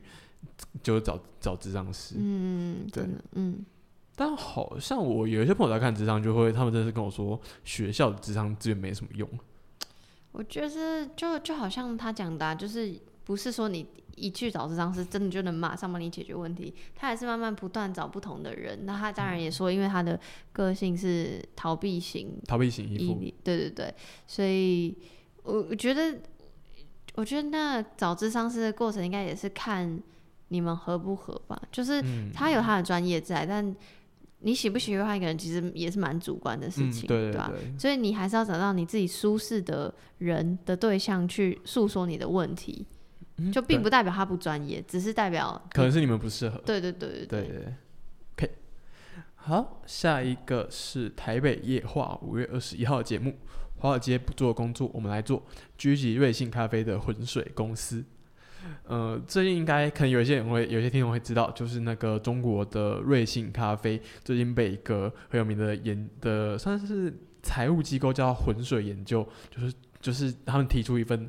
[0.81, 2.15] 就找找智障师。
[2.17, 3.03] 嗯，对，
[3.33, 3.65] 嗯，
[4.15, 9.27] 但好像我有一些朋友在看智商，就会他们真的是跟我说学校的智商资源没什么用。
[10.31, 13.85] 我觉得就就好像他讲的、啊，就是不是说你
[14.21, 18.85] 一去找智商师，真的就能马上帮你解决问题，他还是慢慢不断找不同的人。
[18.85, 20.19] 那他当然也说，因为他的
[20.53, 23.93] 个性是逃避型逃避型依附，对对对，
[24.27, 24.95] 所以
[25.43, 26.19] 我我觉得，
[27.15, 29.99] 我觉得那找智商师的过程应该也是看
[30.49, 33.75] 你们合不合吧，就是嗯他有他的专业在，但
[34.43, 37.51] 你喜不喜欢一个人，其实也是蛮主观的事嗯，情，对对吧？
[37.51, 42.85] 对，所以你还是要找到你自己舒适的人的对象去诉说你的问题，
[43.37, 46.57] 嗯就并不代表他不专业，只是代表可能是你们不适合。
[46.65, 47.73] 对对对对对
[48.35, 48.51] ，OK，
[49.35, 53.37] 好，下一个是台北夜话五月二十一号的节目。
[53.77, 55.43] 华尔街不做工作，我们来做。
[55.75, 58.05] 狙击瑞幸咖啡的浑水公司。
[58.83, 67.11] 呃，最近应该可能有一些人会，有些听众会知道，就是那个中国的瑞幸咖啡最近被一个很有名的研的算是
[67.41, 71.27] 财务机构叫浑水研究，就是就是他们提出一份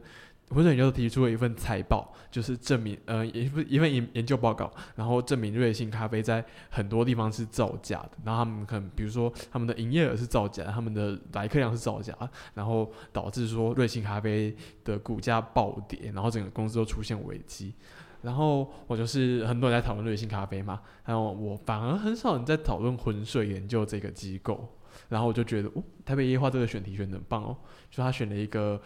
[0.53, 12.17] 浑水研究提出了一份财报，就是证明呃一份一份研研究报告，然后证明瑞幸咖啡在很多地方是造假的，然后他们可能比如说他们的营业额是造假，他们的来客量是造假，
[12.55, 17.75] 然后导致说瑞幸咖啡的股价暴跌，然后整个公司都出现危机。
[18.23, 24.69] 然后我就是很多人在讨论瑞幸咖啡嘛，然后我反而很少人在讨论浑水研究这个机构，
[25.09, 27.57] 然后我就觉得哦，台北夜话这个选题选的很棒哦，
[27.91, 28.81] 就他选了一个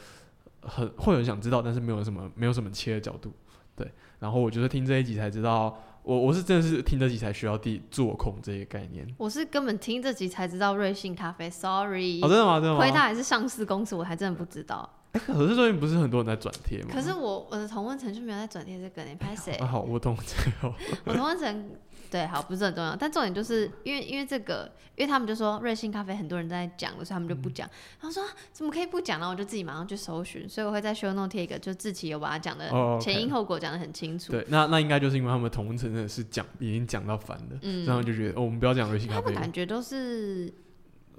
[0.66, 3.32] 很会有人想知道，但是没有什么没有什么切的角度，
[3.74, 3.90] 对。
[4.18, 9.06] 然后我就是听这一集才知道，我我是真的是听这集才学到第做空这个概念。
[9.18, 12.54] 我是根本听这集才知道瑞幸咖啡，sorry，哦，真的吗？
[12.54, 12.78] 真的吗？
[12.78, 14.88] 亏它还是上市公司，我还真的不知道。
[15.12, 16.88] 哎，可是最近不是很多人在转贴吗？
[16.92, 19.66] 可是我我的同温层就没有在转贴这个你，拍谁啊，？
[19.66, 20.74] 好，我懂这个。
[21.04, 21.70] 我同温层
[22.10, 27.68] 对好不是很重要，但重点就是因为因为这个，因为他们就说瑞幸咖啡很多人在讲的，所以他们就不讲。
[28.00, 29.28] 然后说啊怎么可以不讲呢？
[29.28, 34.32] 我就自己马上去搜寻，所以我会在 show note 贴一个，就自己有把它讲的哦，OK 前因后果讲的很清楚。
[34.32, 39.34] 对，那那应该就是因为他们同温层真的是讲已经讲到烦了，嗯然后就觉得哦，我们不要讲瑞幸咖他们。
[39.34, 40.52] 感觉都是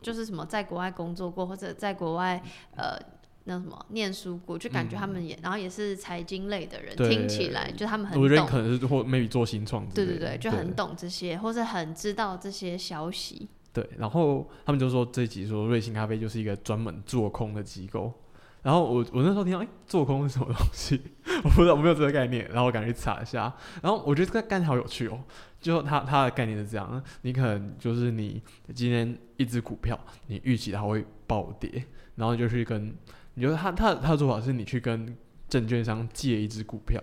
[0.01, 2.41] 就是什么在国外工作过，或者在国外
[2.75, 2.97] 呃。
[3.47, 13.47] 那什么念书过，就感觉他们也，然后也是财经类的人，听起来就他们很我觉得懂可能是或 maybe 做新创之对，对对，就很懂这些，或是很知道这些消息。
[13.71, 18.11] 对，然后他们就说这一集说瑞幸咖啡就是一个专门做空的机构，
[18.63, 20.99] 然后我我那时候听到，哎、做空是什么东西？
[21.43, 25.19] 我不知道，我没有这个概念，然后我赶紧去查一下，然后我觉得这个概念好有趣哦。
[25.59, 28.41] 就它它的概念是这样，你可能就是你
[28.75, 31.83] 今天一只股票，你预期它会暴跌，
[32.15, 32.95] 然后就去跟，
[33.37, 35.15] 你觉得他他他的做法是你去跟
[35.47, 36.99] 证券商借一只股票，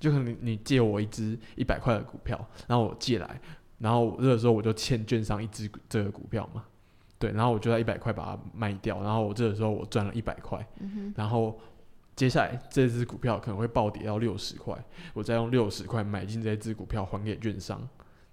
[0.00, 3.38] 就可能你你借我一只一百块的股票，然后我借来，
[3.78, 6.64] 然后我这个时候我就欠券商一只这个股票嘛，
[7.18, 10.66] 对，然后我就在一百块把它卖掉，然后我这个时候我赚了一百块，
[11.14, 11.60] 然后
[12.14, 14.74] 接下来这只股票可能会暴跌到六十块，
[15.12, 17.86] 我再用六十块买进这只股票还给券商，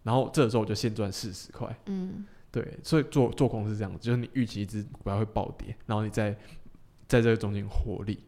[0.04, 1.68] 然后这时候我就现赚四十块。
[1.88, 6.34] 嗯，对，所以做做空是这样子，就是你预期一只股票会暴跌，然后你再
[7.08, 8.20] 在这个中间获利。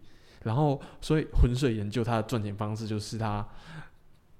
[0.43, 3.43] 然后，所以浑水研究它的赚钱方式就是它，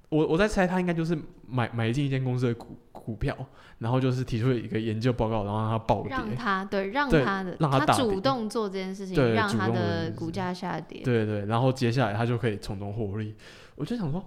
[0.10, 1.18] 我我在猜它应该就是
[1.48, 3.36] 买买进一间公司的股股票，
[3.80, 6.12] 然后就是提出一个研究报告，然后让它暴跌。
[6.12, 11.02] 让他对让对他的让他主动做这件事情，让他的股价下跌。
[11.04, 13.36] 对对，然后接下来他就可以从中获利。
[13.76, 14.24] 我就想说，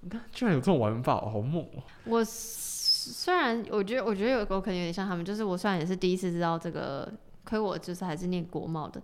[0.00, 1.82] 你看居然有这种玩法，哦好猛哦！
[2.06, 7.10] 我虽然我觉得，我觉得有我可能有点像他们，就是我虽然也是第一次知道这个，
[7.44, 9.02] 亏我就是还是念国贸的，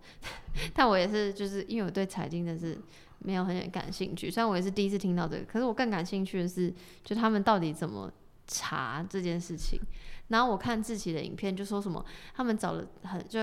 [0.74, 2.78] 但我也是就是因为我对财经的是
[3.18, 6.72] 没有很感兴趣，虽然我也是第一次听到这个，可是我更感兴趣的是，
[7.04, 8.10] 就他们到底怎么
[8.46, 9.80] 查这件事情。
[10.28, 13.40] 然后我看志奇的影片，就说什么他们找了很就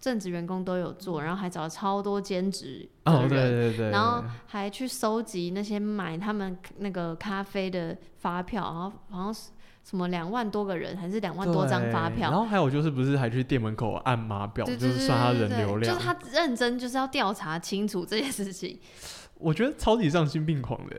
[0.00, 9.50] 正职员工都有做，然后还找了超多兼职哦，对对对，然后还去收集那些买他们那个咖啡的发票，然后好像是
[9.88, 12.28] 什么两万多个人，还是两万多张发票。
[12.28, 15.94] 然后还有就是，不是还去店门口按码表，就是算他人流量。
[15.94, 18.76] 就是他认真就是要调查清楚这件事情。
[19.38, 20.96] 我觉得超级丧心病狂的，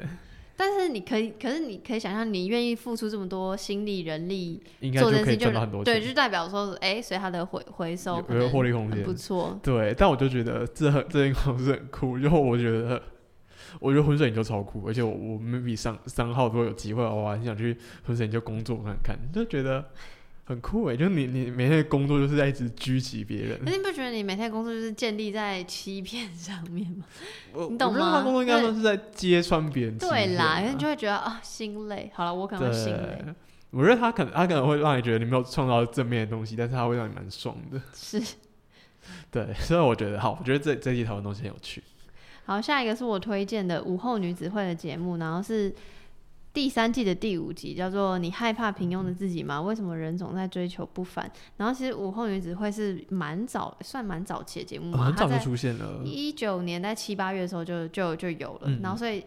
[0.56, 8.22] 但是你可以，可是你可以想象，你愿意付出这么多心力、人力应该就可以做这件事情，就赚到很多钱，对，就代表说，哎，所以他的回回收
[8.52, 9.14] 获利空间很不。
[9.14, 9.60] 错。
[9.62, 13.02] 对，但我就觉得这很这间公司很酷，就我觉得，
[13.80, 19.86] 我觉得浑水研究超酷，而且我我 maybe 上三号如果有机会的话，我很想去浑水研究工作看看，就觉得
[20.46, 23.70] 很酷诶，就你你每天的工作就是在一直狙击别人可。
[23.70, 27.06] 是你不觉得你每天的工作就是建立在欺骗上面吗？
[27.54, 29.98] 我你懂我觉得他工作应该对说是在揭穿别人啊。
[30.00, 32.10] 对啦，可是你就会觉得啊，心累。
[32.16, 33.24] 好了，我可能会心累。
[33.26, 33.34] 对，
[33.72, 37.82] 我觉得他可能他可能会让你觉得你没有创造正面的东西，但是他会让你蛮爽的。
[37.94, 38.22] 是。
[39.30, 41.84] 对，所以我觉得好，我觉得这这一集讨论东西很有趣。
[42.48, 45.76] 好，下一个是我推荐的午后女子会的节目，然后是
[46.54, 49.62] 第三季的第五集，叫做“你害怕平庸的自己吗？
[49.62, 59.22] 为什么人总在追求不凡？”然后其实午后女子会是蛮早，算蛮早期的节目嘛，哦很早就出现了，一九年在七八月的时候就就就有了，嗯然后所以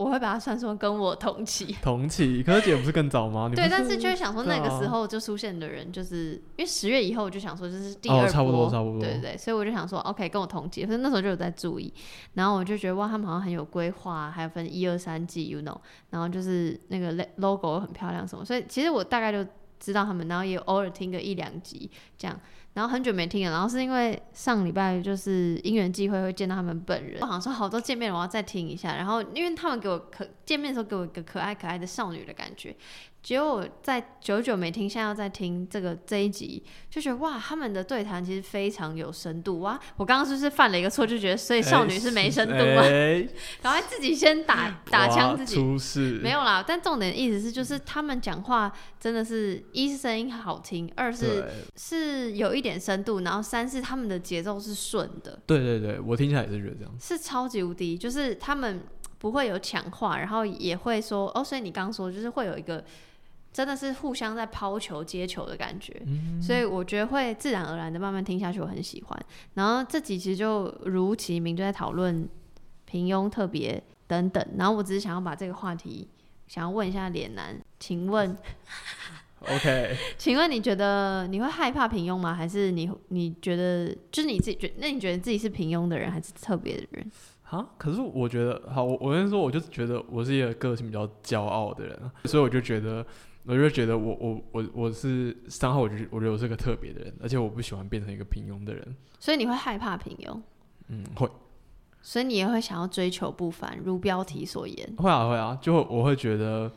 [0.00, 1.76] 我会把它算作跟我同期。
[1.82, 3.50] 同期，可是姐不是更早吗？
[3.54, 11.92] 对，但是就是想说那个时候就出现的人，就是因为十月以后我就想说就是第二波，哦差不多差不多对对对，所以我就想说 OK 跟我同期，可是那时候就有在注意，
[12.32, 15.76] 然后我就觉得哇，他们好像很有规划，还有分一二三季，you know，
[16.08, 19.44] 然后就是那个 logo 很漂亮什么，所以其实我大概就
[19.80, 22.40] 知道他们，然后也偶尔听个一两集这样。
[22.72, 28.94] 然后很久没听了，然后是因为上礼拜就是因缘际会会见到他们本人，我想说好多见面了，我要再听一下。
[28.94, 32.76] 然后因为他们给我可见面的时候给我一个可爱可爱的少女的感觉，
[33.22, 39.78] 结果我在久久没听，现在要再听这个这一集，就觉得哇，他们的对谈其实非常有深度哇！
[39.98, 42.82] 我刚刚是不是犯了一个错，就觉得所以少女是没深度吗？
[42.82, 43.28] 哎
[43.62, 45.54] 赶快自己先打打枪自己。
[45.54, 51.46] 出事没有啦，但重点的意思是，就是他们讲话真的是一是声音好听，二是
[51.76, 56.92] 是有一点深度，然后三是他们的节奏是顺的，对对对，我听起来也是觉得这样。
[56.98, 58.82] 是超级无敌，就是他们
[59.18, 62.82] 不会有抢话，然后也会说哦，所以你刚说就是会有一个
[63.52, 66.00] 真的是互相在抛球接球的感觉，
[66.40, 69.26] 所以我觉得会自然而然的慢慢听下去，我很喜欢。
[69.54, 72.28] 然后这集其实就如其名，就在讨论
[72.84, 74.46] 平庸、特别等等。
[74.56, 76.06] 然后我只是想要把这个话题
[76.46, 78.36] 想要问一下脸男，请问
[79.40, 82.34] OK， 请问你觉得你会害怕平庸吗？
[82.34, 87.10] 还是你你觉得就是你自己觉那你觉得自己是平庸的人，还是特别的人？
[87.50, 93.04] 啊，可是我觉得，好，我我跟你说，我就觉得我是一个个性比较骄傲的人啊，所以我就觉得，
[93.44, 98.96] 我就觉得我我我我是三号，我就我觉得我是个特别的人，而且我不喜欢变成一个平庸的人。
[99.18, 100.40] 所以你会害怕平庸，
[100.88, 101.28] 嗯，会
[102.02, 104.94] 所以你也会想要追求不凡，如标题所言。
[104.96, 106.70] 会啊会啊，就我会觉得，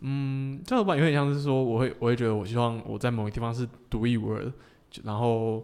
[0.00, 4.52] 嗯，这个吧有点像是说，我会我会觉得我希望我在某个地方是独一无二的，
[4.90, 5.62] 就然后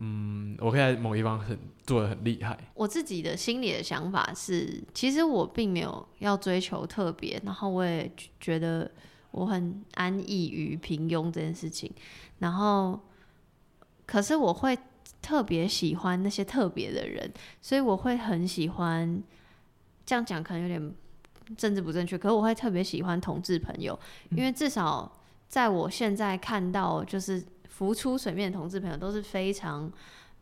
[0.00, 2.58] 嗯，我可以在某个地方很做的很厉害。
[2.74, 8.90] 我自己的心里的想法是，其实我并没有要追求特别，然后我也觉得
[9.38, 11.92] 我很安逸于平庸这件事情。
[12.38, 12.98] 然后，
[14.06, 14.76] 可是我会
[15.22, 19.22] 特别喜欢那些特别的人，所以我会很喜欢。
[20.04, 20.94] 这样讲可能有点
[21.56, 23.98] 政治不正确，可是我会特别喜欢同志朋友，
[24.30, 25.10] 因为至少
[25.48, 29.92] 在我现在看到，就是浮出水面的同志朋友都是非常。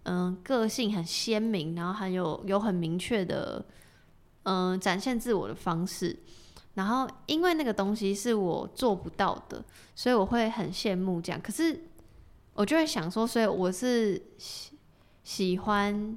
[0.09, 3.67] 嗯，个性很鲜明，然后还有有很明确的
[4.45, 6.17] 嗯展现自我的方式。
[6.77, 9.64] 然后因为那个东西是我做不到的，
[9.95, 11.41] 所以我会很羡慕这样。
[11.41, 11.79] 可是
[12.55, 14.77] 我就会想说，所以我是喜
[15.24, 16.16] 喜欢，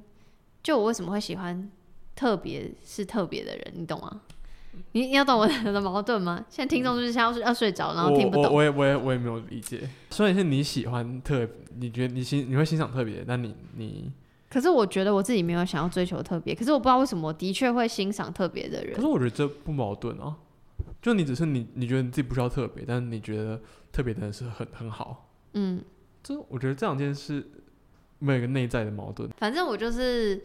[0.62, 1.70] 就我为什么会喜欢
[2.14, 4.20] 特别是特别的人，你懂吗？
[4.92, 6.44] 你你要懂我的矛盾吗？
[6.48, 8.44] 现在听众就是像要要睡着，然后听不懂。
[8.44, 9.88] 我我也我也我也没有理解。
[10.10, 14.12] 所以是你喜欢特，你觉得你欣你会欣赏特别，但你你，
[14.48, 18.94] 可是我觉得我自己没有想要追求特别，可是我不知道为什么我的确会欣赏特别的人。
[18.94, 20.36] 可是我觉得这不矛盾啊。
[21.02, 25.30] 就你只是你你觉得你自己不需要特别，但是你觉得特别的人是很很好。
[25.54, 25.82] 嗯，
[26.22, 27.50] 这我觉得这两件事
[28.18, 29.28] 没有一个内在的矛盾。
[29.38, 30.42] 反正我就是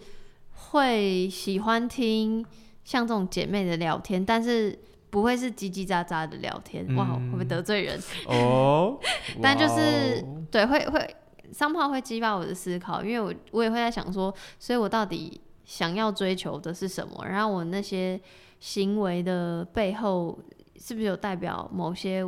[0.54, 2.46] 会喜欢听
[2.84, 4.78] 像这种姐妹的聊天，但是
[5.10, 6.86] 不会是叽叽喳喳的聊天。
[6.96, 8.00] 哇，会不会得罪人？
[8.28, 8.98] 哦，
[9.42, 11.16] 但就是对，会会
[11.52, 17.26] 商炮会激发我的思考，因为我我也会在想说，所以我到底想要追求的是什么？
[17.28, 18.20] 然后我那些
[18.66, 20.40] 行为的背后
[20.80, 22.26] 是不是有代表某些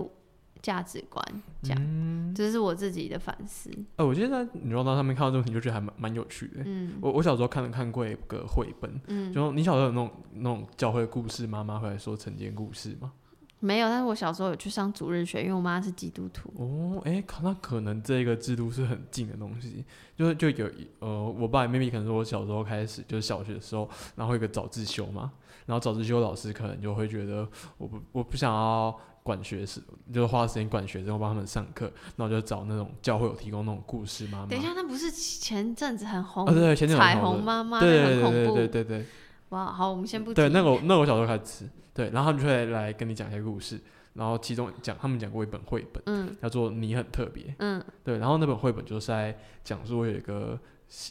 [0.62, 1.26] 价值观？
[1.64, 3.72] 这样，嗯，这是我自己的反思。
[3.96, 6.62] 呃，我觉得在女装道上面看到这种题，就觉得还蛮蛮有趣的。
[6.64, 13.14] 嗯我我小时候看了看过一个绘本，嗯，就你小时候有那种那种教会故事，妈妈会来说晨间故事吗？
[13.60, 16.52] 没有，但是我小时候有去上主日学，因为我妈是基督徒。
[16.58, 19.84] 哦，哎、可那可能这个制度是很近的东西，
[20.16, 25.32] 就是就有一呃，我爸 maybe 可能说我小时候开始就是小学的时候，然后会有个早自修嘛，
[25.66, 27.48] 然后早自修老师可能就会觉得
[27.78, 29.84] 我不我不想要管学生，
[30.14, 34.46] 就是花时间管学生，我帮他们上课，那我就找那种教会有提供那种故事妈妈。
[34.46, 38.68] 等一下，那不是前阵子很红，哦，对对，前阵子彩虹妈妈对对对对对。
[38.68, 39.06] 对对
[39.50, 43.80] 哇，好，我们先不对，那个我那个我小时候开始吃，对，然后他们就会来跟你讲一些故事，
[44.14, 50.60] 然后其中讲他们讲过一本绘本，嗯叫做《你很特别》，嗯对，然后那本绘本就是在讲说有一个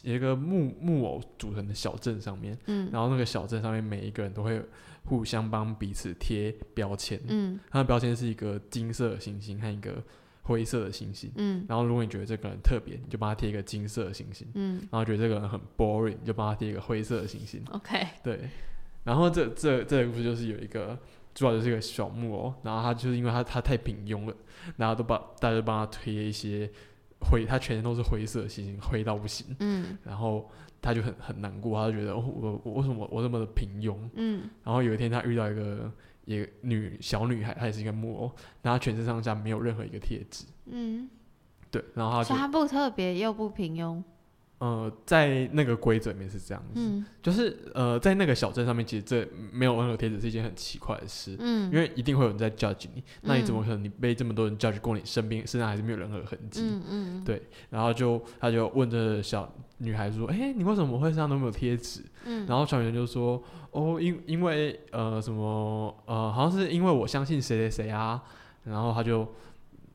[0.03, 4.61] 有一个木木偶组成的小镇上面，嗯然后那个小镇上面每一个人都会
[5.03, 10.01] 互相帮彼此贴标签，嗯它的标签是一个金色的星星和一个
[10.43, 11.29] 灰色的星星。
[11.35, 17.61] 嗯然后，如果你觉得这个人特别，你就帮他贴一个金色的星星；嗯然后觉得这个人很 boring，你就帮他贴一个灰色的星星。
[17.71, 18.49] ，OK，对，
[19.07, 20.99] 然后这这这个故事就是有一个
[21.33, 24.35] 主角就是一个小木偶，然后他就是因为他他太平庸了，
[24.75, 26.69] 然后都把大家都帮他贴一些
[27.21, 29.97] 灰，他全身都是灰色的星星，灰到不行，嗯。
[30.03, 30.51] 然后
[30.81, 33.97] 他就很很难过，他就觉得、哦、我我为什么我这么的平庸？
[34.15, 34.49] 嗯。
[34.65, 35.89] 然后有一天他遇到一个
[36.25, 38.31] 一个女小女孩，她也是一个木偶，
[38.61, 41.09] 然后她全身上下没有任何一个贴纸，嗯，
[41.71, 44.03] 对，然后他就所以它不特别又不平庸。
[44.59, 51.35] 呃在那个规则里面是这样子，嗯就是呃在那个小镇上面，其实这没有任何贴纸是一件很奇怪的事。
[51.39, 56.61] 嗯，因为一定会有人在 judge 你，那你怎么嗯可能你被这么多人 judge 过，你身边身上还是没有任何痕迹？
[56.63, 63.41] 嗯嗯对然后就他就问这个小女孩说：“哎、你为什么会身上都没有贴纸？”嗯，然后小女孩就说
[63.71, 68.23] ：“哦，因因为呃什么呃，好像是因为我相信谁谁谁啊。”
[68.65, 69.27] 然后他就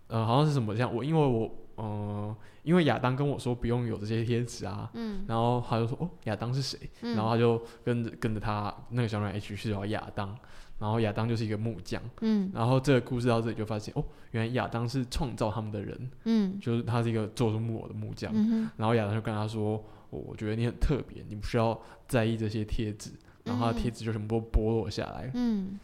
[0.06, 1.50] 呃好像是什么这样我，因为我
[1.82, 4.88] 呃因为亚当跟我说不用有这些贴纸啊。
[4.94, 10.36] 嗯然后他就说：“哦，亚当是谁？”嗯，然后他就跟着跟着他那个小女孩一起去找亚当，
[10.78, 12.00] 然后亚当就是一个木匠。
[12.20, 18.30] 嗯然后这个故事到这里就发现，哦，原来亚当是创造他们的人，嗯就是他是一个做出木偶的木匠。
[18.34, 19.76] 嗯然后亚当就跟他说，
[20.10, 23.10] 哦我觉得你很特别，你不需要在意这些贴纸。
[23.44, 25.28] 然后贴纸就全部都剥落下来。
[25.34, 25.80] 嗯。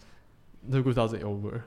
[0.71, 1.61] 这个故事到这里 over。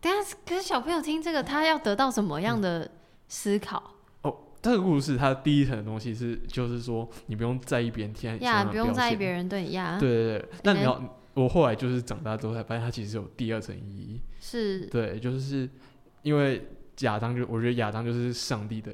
[0.00, 2.90] 但是，可是小朋友听这个，他要得到什么样的
[3.28, 3.82] 思考
[4.22, 8.64] 哦，这个故事它第一层的东西是，就是说你不用在意别人贴呀？
[8.64, 14.20] 不用在意别人对你呀，对对对，那你要，我后来就是长大之后才发现，它其实有第二层意义。
[14.40, 15.68] 是对，就是
[16.22, 16.66] 因为
[17.00, 18.92] 亚当就，我觉得亚当就是上帝的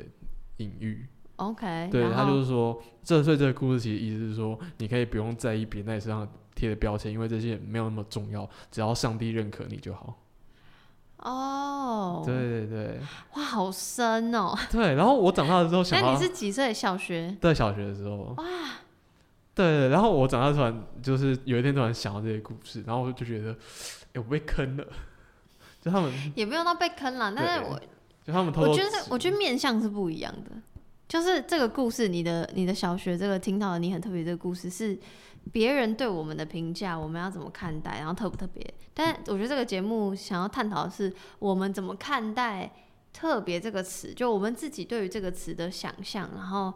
[0.57, 1.07] 隐喻。
[1.37, 10.22] OK，对他就是说，这所以这个故事其实意思是说，你可以不用在意别人在你身上贴的标签，因为这些没有那么重要，只要上帝认可你就好。
[11.23, 13.01] 哦，对对对
[13.35, 14.55] 哇，好深哦！
[14.71, 14.95] 对。
[14.95, 16.75] 然后我长大之后想那，你是几岁？
[16.75, 17.37] 小学？
[17.41, 18.45] 对小学的时候，哇，
[19.55, 19.89] 对对。
[19.89, 23.57] 然后我长大突然就是有一天突然想到这些故事，然后我就觉得，哎、
[24.15, 24.85] 我被坑了。
[25.81, 27.81] 就他们，也没有到被坑了，但是我
[28.25, 30.51] 就他们偷偷我觉得，我觉得面相是不一样的。
[31.09, 34.99] 就是这个故事，你的你的小学这个听到的你很特别这个故事，是
[35.51, 38.63] 别人对我们的评价，我们要怎么看待，然后特不特别。
[38.95, 42.71] 但我觉得这个节目想要探讨的是，我们怎么看待
[43.13, 46.73] “特别”这个词，就我们自己对于这个词的想象，然后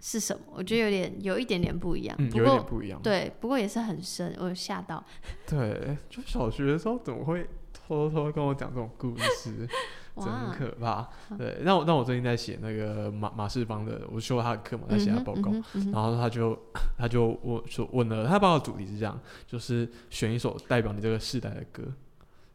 [0.00, 0.42] 是什么？
[0.54, 2.16] 我觉得有点有一点点不一样。
[2.18, 3.00] 嗯，有一不过点不一样。
[3.02, 5.04] 对，不过也是很深，我有吓到。
[5.46, 9.68] 对，就小学的时候怎么会偷偷跟我讲这种故事？
[10.16, 11.08] 真哇，可怕。
[11.36, 16.58] 对，那我那我最近在写那个马马世芳的，我修他的课嘛，在写他报告，嗯哼嗯然后他就
[16.98, 21.82] 他就问说问了，他报告主题是这样，就是选一首代表你这个世代的歌。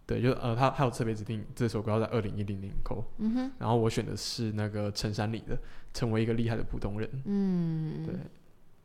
[0.05, 5.53] 对，就呃，他他有特别指定这首歌要在二零一零年扣，嗯哼，然后我选的是那个陈珊妮的
[5.93, 7.10] 《成为一个厉害的普通人》。
[7.26, 8.16] 嗯，对，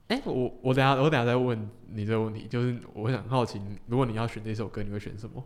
[0.09, 5.45] 哎、我我等下我等下再问你这个问题，就是我很好奇，如果你要选这首歌，你会选什么？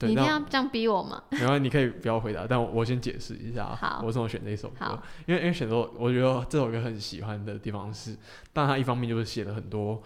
[0.00, 1.22] 对，你一定要这样逼我吗？
[1.30, 4.98] 没关系，你可以不要回答，但我我先解释一下好我怎么选这首歌。
[5.26, 8.16] 因为因为选择我觉得这首歌很喜欢的地方是，
[8.54, 10.02] 但它一方面就是写了很多，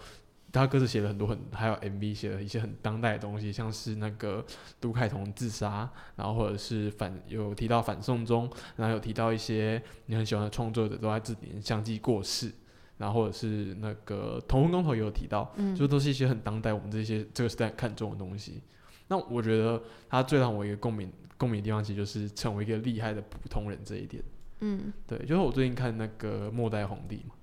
[0.51, 4.45] 他歌词写了很多很，还有 MV 写了一些很当代的东西，像是那个
[4.81, 12.51] 杜凯彤自杀，然后或者是反有提到反送中，然后有提到一些你很喜欢的创作者都在这几年相继过世。
[12.97, 18.61] 然后或者是那个同婚公投也有提到，嗯就都是一些很当代我们这些这个时代看重的东西。
[19.07, 24.23] 那我觉得他最让我一个共鸣共鸣的地方，其实就是成为一个厉害的普通人这一点。
[24.61, 27.35] 嗯，对，就是我最近看那个《末代皇帝》嘛，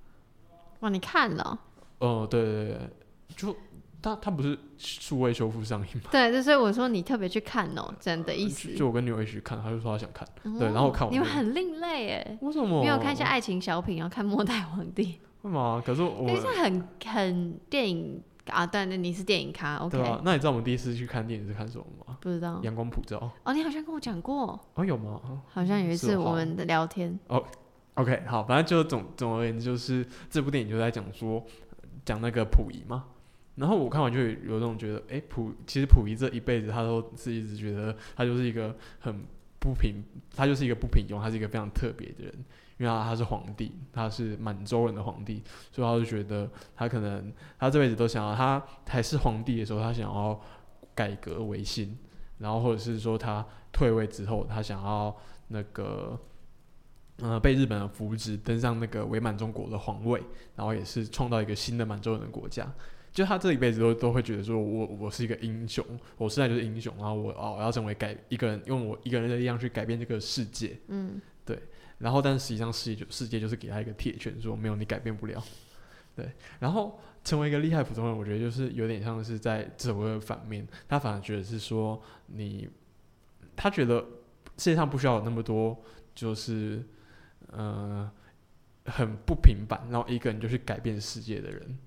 [0.81, 1.61] 哇，你看了
[1.99, 2.79] 哦、哦、对对对，
[3.37, 3.55] 就
[4.01, 8.71] 他他不是数位修复上映嘛，对，就所以我说你特别去看哦，真的意思。
[8.71, 12.83] 就就我跟女友一起去看，他就说他想看，哦对然后我看完你们很另类哎，为什么？
[12.83, 15.81] 没有看一下爱情小品，然后看《末代皇帝为什么？
[15.85, 22.19] 可是》，我因为是很很电影啊，对，那你是电影咖，OK？、对啊，那你知道我们第一次去看电影是看什么吗？
[22.21, 25.21] 不知道阳光普照哦，你好像跟我讲过，哦，有吗？
[25.49, 27.43] 好像有一次我们的聊天，哦
[27.95, 31.45] OK，好，反正就总总而言之，就是这部电影就在讲说
[32.05, 33.05] 讲那个溥仪嘛。
[33.55, 39.23] 然后我看完就有有那种觉得，哎、溥其实溥仪这一辈子他都是一直觉得他就是一个很
[39.59, 40.03] 不平，
[40.35, 42.45] 他就是一个不平庸，他是一个非常特别的人，
[42.83, 50.41] 因为他是皇帝，他是满洲人的皇帝，所以他就觉得他可能他这辈子都想要，他还是皇帝的时候，他想要
[50.95, 51.97] 改革维新，
[52.39, 55.17] 然后或者是说他退位之后，他想要
[55.49, 56.19] 那个。
[57.19, 60.21] 呃，被日本人扶植，登上那个伪满中国的皇位，
[60.57, 62.67] 然后也是创造一个新的满洲人的国家。
[63.13, 65.85] 就他这一辈子都都会觉得说我我是一个英雄，
[66.17, 70.77] 我现在就是英雄，然后我哦我要成为改一个人，用我一个人的力量去改变这个世界。
[70.89, 71.21] 嗯，
[72.03, 75.43] 然后但实际上世界就世界就是给他一个铁拳，说没有你改变不了。
[76.15, 82.69] 对，然后成为一个厉害普通人，我觉得就是有点像是在这首歌的反面，他反而觉得是说你，
[83.57, 84.01] 他觉得
[84.59, 85.83] 世界上不需要有那么多
[86.15, 86.85] 就是
[87.47, 88.11] 呃
[88.85, 91.79] 很不平凡，然后一个人就去改变世界的人。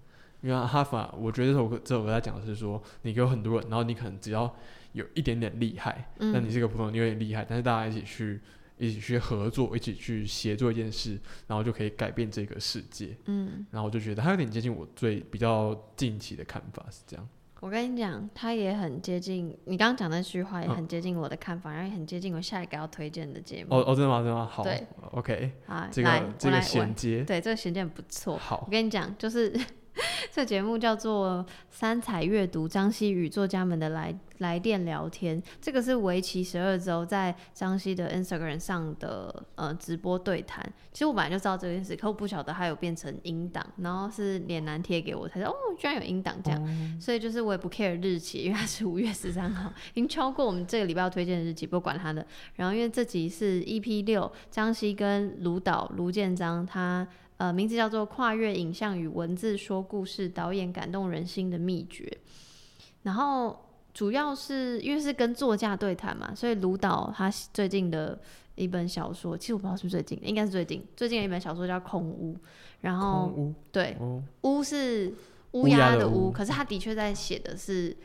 [0.42, 4.56] 因为他反我觉得这首歌这首歌在讲的是说，你有很多人，然后你可能只要
[4.94, 8.42] 有一点点厉害，嗯那你是个普通人，你有点厉害，但是大家一起去
[8.78, 13.16] 一起去合作，一起去协作一件事，然后就可以改变这个世界。
[13.26, 17.28] 嗯，然后我就觉得他有点接近我最比较近期的看法是这样。
[17.62, 23.74] 我跟你讲，他也很接近你刚刚讲那句话，也嗯很接近我的看法，然后也很接近我下一个要推荐的节目。
[23.74, 24.18] 哦哦，真的吗？
[24.20, 24.46] 真的吗？
[24.52, 28.38] 好对，OK，啊，这来个这个衔接对这个衔接很不错。
[28.38, 29.52] 好我，跟你讲，就是
[30.32, 40.62] 这节目叫做《三彩阅读：张希与作家们的来来电聊天》，这个是为期十二周在张希的 Instagram 上的呃直播对谈。
[40.92, 47.00] 其实我本来就知道这件事，可我不晓得它有变成音档，然后是脸男贴给我才知道，哦，居然有音档这样。
[47.00, 52.26] 所以就是我也不 care 日期，因为它是五月十三号，已经超过我们这个礼拜要推荐的日期，不管它的。
[52.56, 57.08] 然后因为这集是 EP 六，张希跟卢导卢建章他。
[57.38, 62.18] 呃，名字叫做《跨越影像与文字说故事》，导演感动人心的秘诀。
[63.04, 63.58] 然后
[63.94, 68.20] 主要是因为是跟作家对谈嘛，所以卢导他最近的
[68.56, 72.34] 一本小说，其实我不知道是不是最近的，应该是最近最近的一本小说叫《空屋》，
[72.82, 75.14] 然后对哦，乌是
[75.52, 77.96] 乌乌鸦的鸦的乌，乌可是他的确在写的是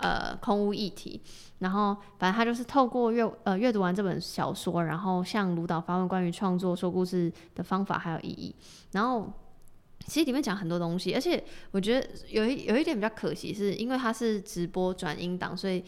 [0.00, 1.20] 呃空屋议题。
[1.60, 8.54] 然后反正他就是透过阅呃阅读完这本小说，然后向卢导发问关于创作说故事的方法还有意义。
[8.92, 9.30] 然后
[10.06, 15.84] 其实里面讲很多东西，而且我觉得有一有一点比较可惜，是因为他是直播转音档，所以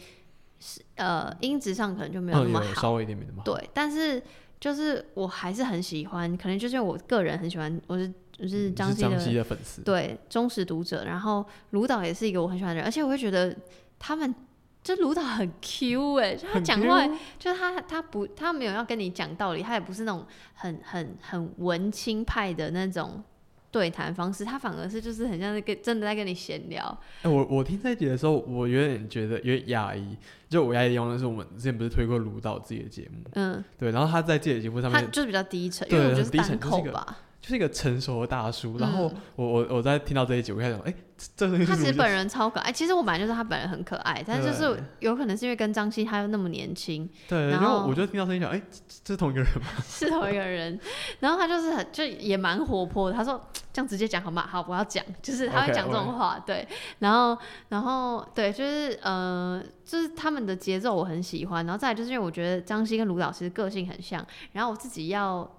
[0.59, 2.65] 是呃音质上可能就没有那嗯，么好。
[2.65, 3.41] 有稍微一点点的嘛。
[3.43, 4.21] 对，但是
[4.59, 9.01] 就是我还是很喜欢，可能就是我个人很喜欢，我是我是嗯张希
[9.33, 9.81] 的粉丝。
[9.81, 13.55] 对忠实读者，然后卢导也是一个我很喜欢的人，而且我会觉得
[14.03, 14.35] 他们。
[14.83, 17.07] 就卢导很 Q 哎、就他很讲话
[17.39, 23.23] 就是他他不他没有要跟你讲道理，他也不是那种很很很文青派的那种
[23.71, 26.85] 对谈方式，他反而是就是很像是跟真的在跟你闲聊，
[27.21, 30.17] 哎、我我听这一集的时候，我有点觉得有点压抑。
[30.49, 38.77] 就我压抑用的是我们之前不是推过卢导自己的节目，嗯，对，然后他在自己的节目上面他就是比较低沉，因为对我觉得是低沉单就是一个口吧，就是一个成熟的大叔。
[38.77, 41.12] 然后嗯我我我在听到这一集，我开始想，哎、这
[41.65, 49.67] 他其实本人超可爱，其实我本来就知道他本人很可爱，但是就是有可能是因为跟张希他又那么年轻，对，然后我就听到声音想，哎、这这是同一个人吗？
[49.87, 50.79] 是同一个人，
[51.19, 53.15] 然后他就是很就也蛮活泼的。
[53.15, 53.39] 他说
[53.71, 54.45] 这样直接讲好吗？
[54.47, 56.67] 好，我要讲，就是他会讲这种话对。
[56.99, 57.37] 然后
[57.69, 61.65] 然后对，就是呃，就是他们的节奏我很喜欢。
[61.65, 65.49] 然后再来就是因为我觉得张希跟卢导其实个性很像，然后我自己要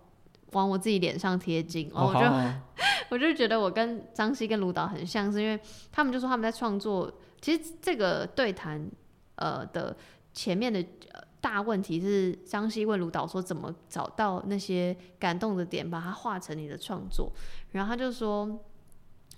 [0.55, 2.27] 往我自己脸上贴金，然后哦，我就、
[3.11, 5.59] 我就觉得我跟张希跟卢导很像，是因为
[5.93, 8.91] 他们就说他们在创作，其实这个对谈
[9.37, 9.97] 呃的
[10.33, 10.81] 前面的、
[11.13, 17.33] 呃、大问题是张希问卢导说怎么找到那些感动的点，把它化成你的创作，
[17.73, 18.61] 然后他就说。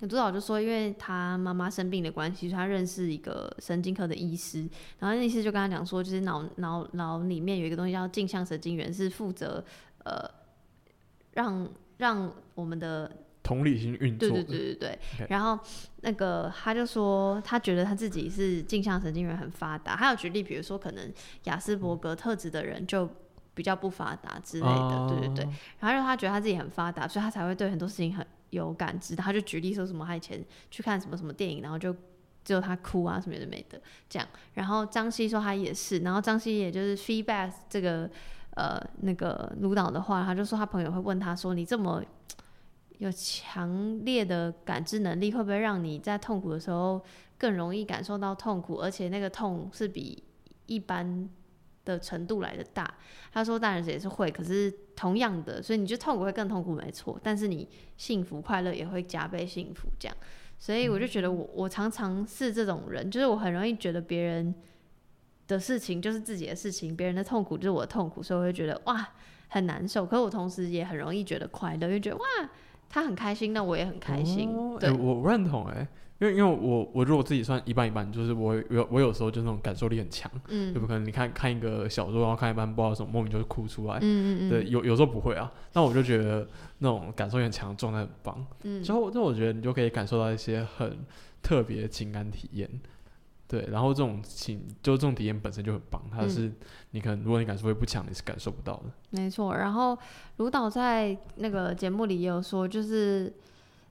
[0.01, 4.59] 卢导就说，因为他妈妈生病的关系，所以他认识一个神经科的医师，
[4.99, 9.65] 然后那医师就跟他讲说，就是脑脑脑里面有一个东西叫镜像神经元，是负责
[10.05, 10.23] 呃
[11.37, 13.11] 让让我们的
[13.43, 15.57] 同理心运作，对对对对对 OK 然后
[16.01, 19.95] 那个他就说，他觉得他自己是镜像神经元很发达。
[19.95, 21.13] 还有举例，比如说可能
[21.45, 23.09] 雅斯伯格特质的人就
[23.55, 25.49] 比较不发达之类的，哦对对对。
[25.79, 29.15] 然后就他觉得他自己很发达，所以他才会对很多事情很有感知。
[29.15, 31.95] 他就举例说什么，他以前去看什么什么电影，然后就
[32.45, 34.29] 只有他哭啊什么的没的这样。
[34.55, 38.11] 然后张希说他也是，然后张希也就是 feedback 这个
[38.57, 42.03] 呃那个卢导的话，他就说他朋友会问他说你这么
[42.99, 47.01] 有强烈的感知能力，会不会让你在痛苦的时候
[47.39, 50.25] 更容易感受到痛苦，而且那个痛是比
[50.65, 51.29] 一般
[51.85, 52.93] 的程度来的大？
[53.31, 60.17] 他说当然也是会，可是同样的，所以你就痛苦会更痛苦，没错，但是你幸福快乐也会加倍幸福，这样。
[60.59, 64.55] 所以我就觉得我我常常是这种人，就是我很容易觉得别人
[65.49, 69.09] 的事情就是自己的事情，别人的痛苦就是我的痛苦，所以我会觉得哇
[69.49, 70.05] 很难受。
[70.05, 72.25] 可是我同时也很容易觉得快乐，因为觉得哇
[72.89, 74.51] 他很开心，那我也很开心。
[74.79, 75.87] 对，我我认同哎、
[76.19, 83.97] 因为因为我我如果自己算一半一半，就是我有我有时候就那种感受力很强，嗯就不可能你看看一个小说，然后看一半不知道什么莫名就会哭出来。
[83.97, 86.47] 嗯嗯嗯，对，有有时候不会啊，那我就觉得
[86.79, 88.47] 那种感受力很强的状态很棒。
[88.63, 90.99] 嗯之后，那我觉得你就可以感受到一些很
[91.43, 92.69] 特别的情感体验。
[93.49, 96.53] 对，然后这种情，就这种体验本身就很棒，它嗯是
[96.91, 98.85] 你可能如果你感受力不强，你是感受不到的。
[99.11, 99.55] 没错。
[99.55, 99.97] 然后
[100.39, 103.33] 卢导在那个节目里也有说，就是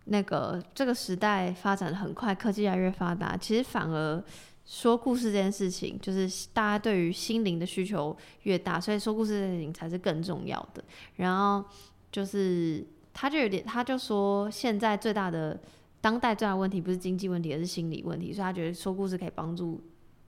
[0.05, 4.21] 那个这个时代发展的很快，科技越来越发达，其实反而
[4.65, 10.83] 说故事这件事情，就是大家对于心灵的需求越大，所以说故事这件事情才是更重要的。
[11.15, 11.63] 然后
[12.11, 15.57] 就是他就有点，他就说现在最大的
[16.05, 19.81] 当代最大的问题不是经济问题，而是心理问题，所以他觉得说故事可以帮助。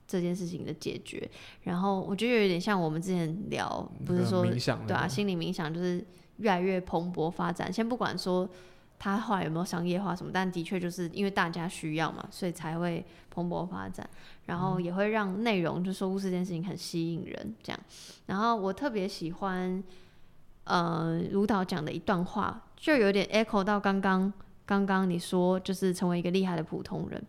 [0.10, 1.30] 这件事情的解决，
[1.64, 3.68] 然后我觉得有点像我们之前聊，
[4.06, 6.02] 不是说对啊，心理冥想就是
[6.38, 7.72] 越来越蓬勃发展。
[7.74, 8.50] 先不管说
[8.98, 14.10] 他后来有没有商业化什么，但的确就是因为大家需要嘛，所以才会蓬勃发展。
[14.46, 17.80] 然后也会让内容就说故事这件事情很吸引人，这样。
[18.28, 19.84] 然后我特别喜欢
[20.64, 24.32] 呃卢导讲的一段话，就有点 echo 到刚刚
[24.68, 27.20] 刚刚你说，就是成为一个厉害的普通人。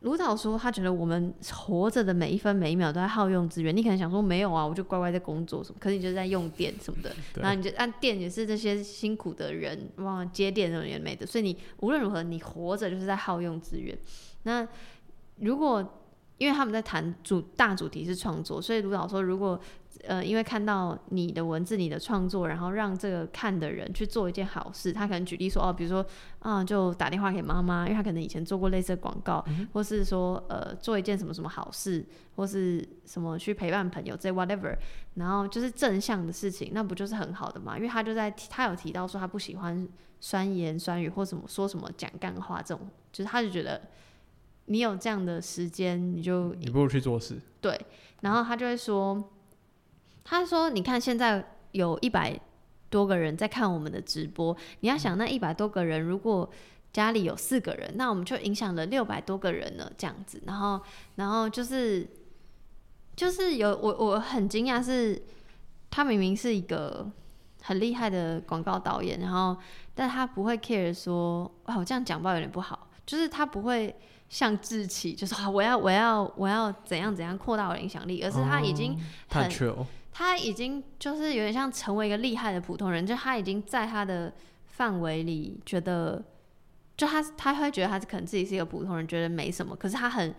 [0.00, 3.74] 卢导说，他觉得我们活着的每一分每一秒都在耗用资源。
[3.74, 7.10] 你可能想说没有啊，我就乖乖在工作什么，可是你就是在用电什么的，
[7.40, 13.96] 然后你就按电也是这些辛苦的人，哇，接电的人也没的，所以你无论如何，你活着就是在耗用资源。
[14.42, 14.68] 那
[15.36, 16.02] 如果
[16.36, 19.58] 因为他们在谈主大主题是创作，所以卢导说，如果
[20.02, 26.04] 呃因为看到你的文字、你的创作，然后让这个看的人去做一件好事，他可能举例说哦，比如说
[26.40, 32.04] 啊，就打电话给妈妈，因为他可能以前做过类似的广告，或是说呃做一件什么什么好事，
[32.36, 34.76] 或是什么去陪伴朋友这 whatever，
[35.14, 37.76] 然后就是正向的事情，那不就是很好的嘛？
[37.76, 39.88] 因为他就在提他有提到说他不喜欢
[40.20, 43.80] 酸言酸语或什么说什么讲干话这种，就是他就觉得
[44.66, 47.38] 你有这样的时间，你就你不如去做事。
[47.60, 47.78] 对，
[48.20, 49.32] 然后他就会说，
[50.24, 52.38] 他说你看现在有一百
[52.90, 56.50] 多个人在看我们的直播，你要想那一百多个人如果
[56.92, 60.40] 家里有四个人，那我们就影响了六百多个人了，这样子。
[60.46, 60.80] 然后，
[61.16, 62.08] 然后就是
[63.16, 65.20] 就是有我我很惊讶是，
[65.90, 67.10] 他明明是一个
[67.62, 69.56] 很厉害的广告导演，然后
[69.92, 73.92] 但他不会 care 说，哇，我这样讲吧有点不好，就是他不会
[74.28, 78.96] 像志气，就是啊，我要我要我要怎样怎样扩大我的影响力，而是他已经
[79.28, 79.50] 很
[80.16, 84.32] 他已经就是有点像成为一个厉害的普通人，就他已经在他的
[84.64, 86.24] 范围里觉得，
[86.96, 90.32] 就他他会觉得他可能自己是一个普通人，觉得没什么，可是他很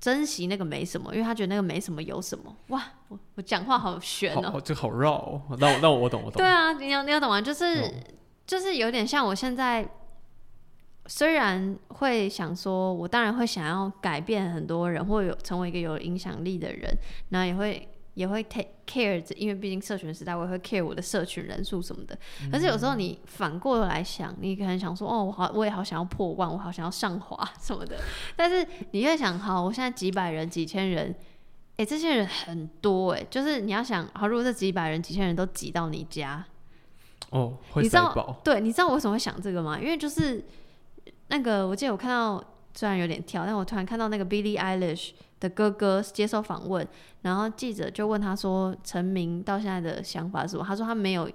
[0.00, 2.56] 珍惜那个没什么，因为他觉得那个没什么有什么。
[2.68, 5.42] 哇，我我讲话好悬哦、好，这好绕、哦。
[5.58, 6.38] 那我那我我懂我懂。
[6.42, 7.40] 对啊，你要你要懂啊？
[7.40, 7.92] 就是、懂
[8.46, 9.88] 就是有点像我现在，
[11.06, 16.92] 虽然会想说，我当然会想要改变很多人，或有成为一个有影响力的人，
[17.28, 22.18] 然后也会也会 take care，因为毕竟社群时代，我也会 care 我的社群人数什么的。
[22.50, 27.98] 可是有时候你反过来想，你可能想说，哦，我好，我也好想要破万，我好想要上滑什么的。
[28.36, 31.14] 但是你越想，好，我现在几百人、几千人。
[31.76, 36.44] 哎、这些人很多哎、就是你要想，好，如果这几百人、几千人都挤到你家，
[37.30, 39.80] 哦，会你知道塞爆，对，你知道我为什么会想这个吗？
[39.80, 40.44] 因为就是
[41.28, 46.86] 那个，我记得我看到，虽然有点跳，但我突然看到那个 Billie Eilish 的哥哥接受访问，
[47.22, 50.64] 然后记者就问他说，陈明到现在的想法是什么？
[50.64, 51.28] 他说他没有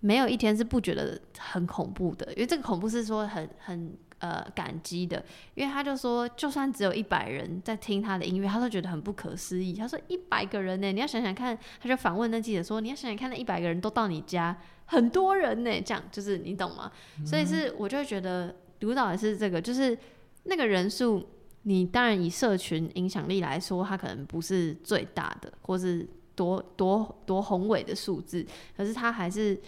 [0.00, 5.22] 没有一天是不觉得很恐怖的，因为这个恐怖是说很很呃感激的，
[5.54, 9.74] 因为他就说，就算只有一百人在听他的音乐，他都觉得很不可思议。
[9.74, 14.56] 他说一百个人呢，你要想想看，他就反问那记者说，你要想想看，那一百个人都到你家，
[14.86, 16.90] 很多人呢，这样就是你懂吗？
[17.24, 19.96] 所以是我就会觉得卢导也是这个，就是
[20.44, 21.26] 那个人数，
[21.68, 29.60] 你当然以社群影响力来说，他可能不是最大的，或是多多多宏伟的数字，可是他还是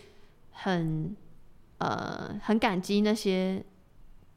[0.53, 1.17] 很
[1.79, 3.61] 呃很感激那些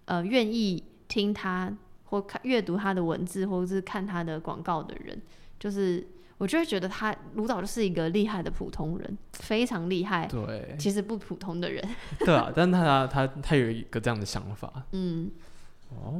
[0.05, 1.71] 呃愿意听他
[2.05, 5.21] 或看阅读他的文字，或者是看他的广告的人，
[5.59, 6.03] 就是
[6.39, 11.87] 我就会觉得他卢导就是一个厉害的普通人，非常厉害，对，其实不普通的人，
[12.25, 15.29] 对啊，但他他他有一个这样的想法， 嗯。
[15.93, 16.17] 哦，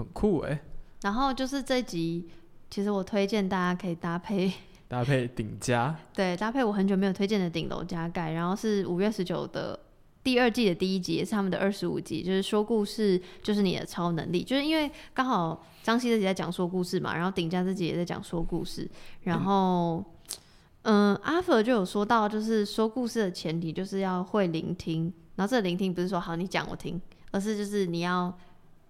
[0.00, 0.60] 很酷哎，
[1.02, 2.28] 然后就是这一集，
[2.70, 4.52] 其实我推荐大家可以搭配，
[4.88, 9.78] 搭配顶加，对， 搭配我很久没有推荐的顶楼加盖，然后是五月十九的
[10.24, 18.90] 第二季的第一集，也是他们的二十五集，就是说故事就是你的超能力，就是因为刚好张希自己在讲说故事嘛，然后顶加自己也在讲说故事，
[19.22, 20.04] 然后。
[20.84, 26.98] 嗯，阿佛就有说到，就是说故事的前提就是要会聆听，然后这个聆听不是说好你讲我听，
[27.32, 28.34] 而是就是你要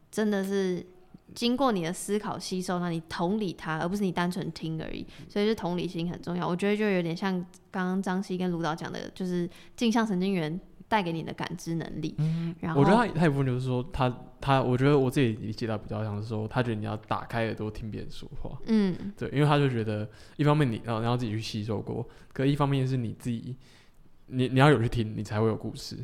[0.09, 0.87] 真的是
[1.35, 5.07] 经过你的思考吸收，那你同理他，而不是你单纯听而已。
[5.29, 6.47] 所以是同理心很重要。
[6.47, 7.35] 我觉得就有点像
[7.71, 12.15] 刚刚张希跟卢导讲的，就是镜像神经元带给你的感知能力。
[12.19, 18.59] 嗯，然后我觉得他他一部分就是说他他，我觉得我自己理解到比较像是说，他觉得你要打开耳朵听别人说话。
[18.67, 23.57] 嗯，对，因为他就觉得一方面你然后然后自己去吸收过，可一方面是你自己，
[24.27, 25.97] 你你要有去听，你才会有故事。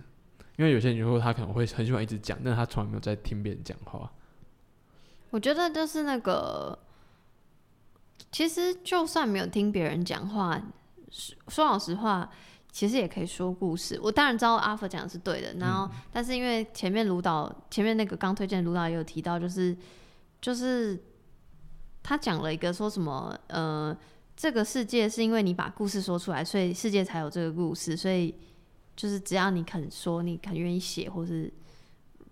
[0.56, 4.10] 因为有些人就说他可能会很喜欢一直讲，但是他从来没有在听别人讲话。
[5.36, 6.78] 我觉得就是那个，
[8.32, 10.58] 其实就算没有听别人讲话，
[11.10, 12.30] 说说老实话，
[12.72, 14.00] 其实也可以说故事。
[14.02, 19.76] 我当然知道阿佛讲的是对的，然后、但是因为前面卢导前面那个刚推荐的卢导也有提到，就是
[20.40, 20.98] 就是
[22.02, 23.94] 他讲了一个说什么呃，
[24.34, 28.34] 这个世界是因为你把故事说出来，所以世界才有这个故事，所以
[28.96, 31.52] 就是只要你肯说，你肯愿意写，或是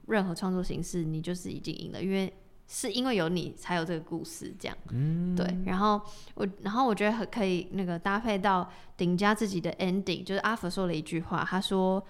[0.07, 2.33] 任何创作形式，你就是已经赢了，因为
[2.77, 4.77] 是因为有你才有这个故事，这样。
[4.91, 6.01] 嗯，对，然后
[6.35, 12.05] 我，然后我觉得很可以那个搭配到顶家自己的 ending，就是阿福说了一句话，他说：“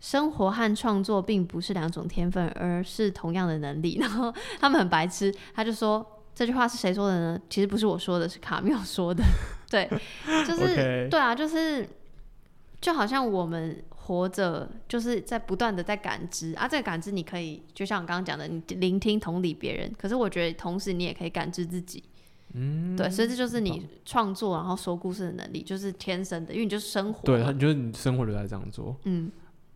[0.00, 3.98] 生活和创作并不是两种天分，而是同样的能力。
[4.00, 7.40] ”然后他们很白痴，他就说这句话是谁说的呢？
[7.50, 9.22] 其实不是我说的，是卡缪说的。
[9.68, 9.86] 对，
[10.46, 11.86] 就是对啊，就是
[12.80, 22.02] 就好像我们活着，就是在不断的在感知啊，这个感知你可以就像我刚刚讲的，你聆听、同理别人，可是我觉得同时你也可以感知自己。
[22.54, 27.46] 嗯，对，所以这就是你创作然后说故事的能力，就是天生的，因为你就是生活对，嘛。
[27.46, 28.96] 他就是你生活就在这样做。
[29.02, 29.30] 嗯，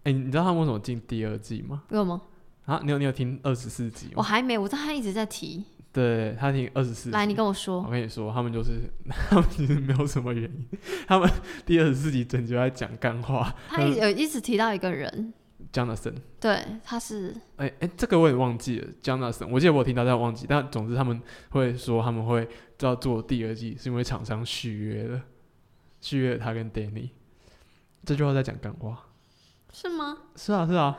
[0.04, 1.82] 哎、你知道他们为什么进第二季吗？
[1.90, 2.20] 为什么？
[2.66, 4.12] 啊，你有你有听二十四集吗？
[4.16, 5.64] 我还没，我知道他一直在提。
[5.92, 7.10] 对他听二十四。
[7.10, 7.90] 来，你跟我说我。
[7.90, 8.82] 跟你说，他们就是
[9.28, 11.28] 他们其实没有什么原因，他们
[11.66, 13.54] 第二十四集整集都在讲干话。
[13.68, 15.32] 他一有一直提到一个人
[15.72, 20.46] ，Jonathan，对，他是哎、哎、这个我也忘记了，Jonathan，我记得我听到，但忘记。
[20.48, 22.48] 但总之他们会说他们会
[22.80, 25.20] 要做第二季，是因为厂商续约了，
[26.00, 27.10] 续约了他跟 Danny。
[28.04, 29.06] 这句话在讲干话。
[29.72, 30.16] 是吗？
[30.34, 30.98] 是啊，是啊，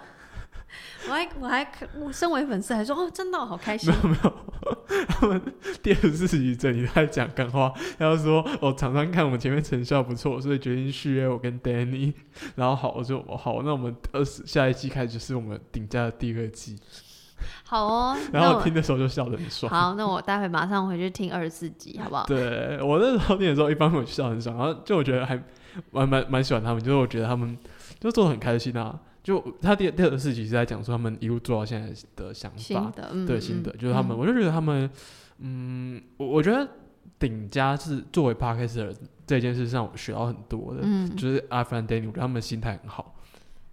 [1.10, 1.68] 我还我还
[2.00, 3.92] 我身为粉丝还说哦，真的哦好开心。
[3.92, 4.34] 没有没有
[5.08, 5.42] 他们
[5.82, 12.14] 第二十四集整集都在讲干话，然后说哦，厂商看我们前面成效不错，所以决定续约我跟 Danny。
[12.56, 16.78] 然后好，我就哦好，那我们二十下一季开始就是我们顶价的第二季。
[17.64, 19.72] 好哦， 然后我听的时候就笑得很爽。
[19.72, 22.26] 好，那我待会马上回去听二十四集，好不好？
[22.28, 25.42] 对我那时候听的时候，一般会笑得很爽，然后就我觉得还
[25.92, 27.58] 蛮蛮蛮喜欢他们，就是我觉得他们
[28.00, 29.00] 就做的很开心啊。
[29.24, 34.20] 就他第第二个事情是在讲说他们一路做到现在的想法，新的，嗯，对心得，嗯就是他们，嗯。
[34.20, 34.90] 我就觉得他们，
[35.40, 36.68] 嗯，我我觉得
[37.20, 38.94] 顶家是作为 podcaster
[39.28, 43.16] 这件事上我学到很多的，嗯，就是阿凡 Danny，我觉得他们心态很好，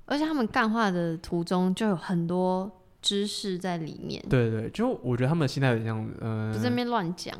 [0.04, 2.70] 而且他们干话的途中就有很多
[3.00, 7.34] 知识在里面，对对，就我觉得他们心态很像，嗯、不是在那边乱讲。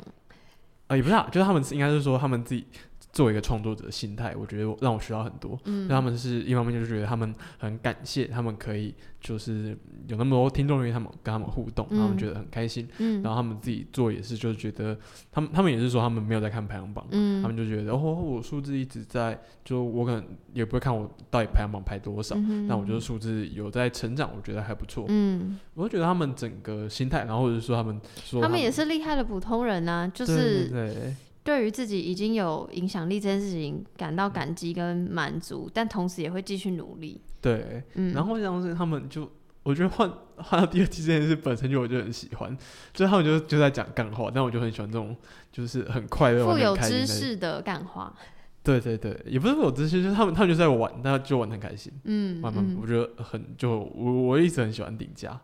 [0.87, 2.65] 呃，也不是、啊，就是他们是应该是说他们自己
[3.11, 5.59] 作为一个创作者的心态，我觉得让我学到很多。
[5.65, 5.87] 嗯。
[5.87, 9.77] 那他们是一方面就是觉得他们很感谢，他们可以就是
[10.07, 11.99] 有那么多听众愿意他们跟他们互动，嗯。
[11.99, 12.87] 他们觉得很开心。
[12.99, 13.21] 嗯。
[13.23, 14.97] 然后他们自己做也是，就是觉得
[15.31, 17.41] 他们他们也是说他们没有在看排行榜，嗯。
[17.41, 20.23] 他们就觉得哦，我数字一直在，就我可能
[20.53, 25.05] 也不会看我到底排行榜排多少，嗯那我觉得数字有在成长，我觉得还不错。
[25.09, 37.19] 嗯，我就觉得他们整个心态，然后或者说他们说他们也是厉害的普通人啊、就是对对于自己已经有影响力这件事情感到感激跟满足，但同时也会继续努力。
[37.41, 39.27] 对，嗯，然后像是他们就，
[39.63, 42.55] 我觉得换换到第二季这件事本身就我就很喜欢，
[42.93, 45.15] 就是他们就就在讲干话，但我就很喜欢这种
[45.51, 47.07] 就是很快乐、富有知的。
[47.07, 48.13] 识的干话，
[48.61, 51.91] 对对对，也不是富有知识，就是他们他们就在玩，但就玩得很开心。
[52.03, 55.39] 嗯慢慢，嗯我觉得很就我我一直很喜欢顶家。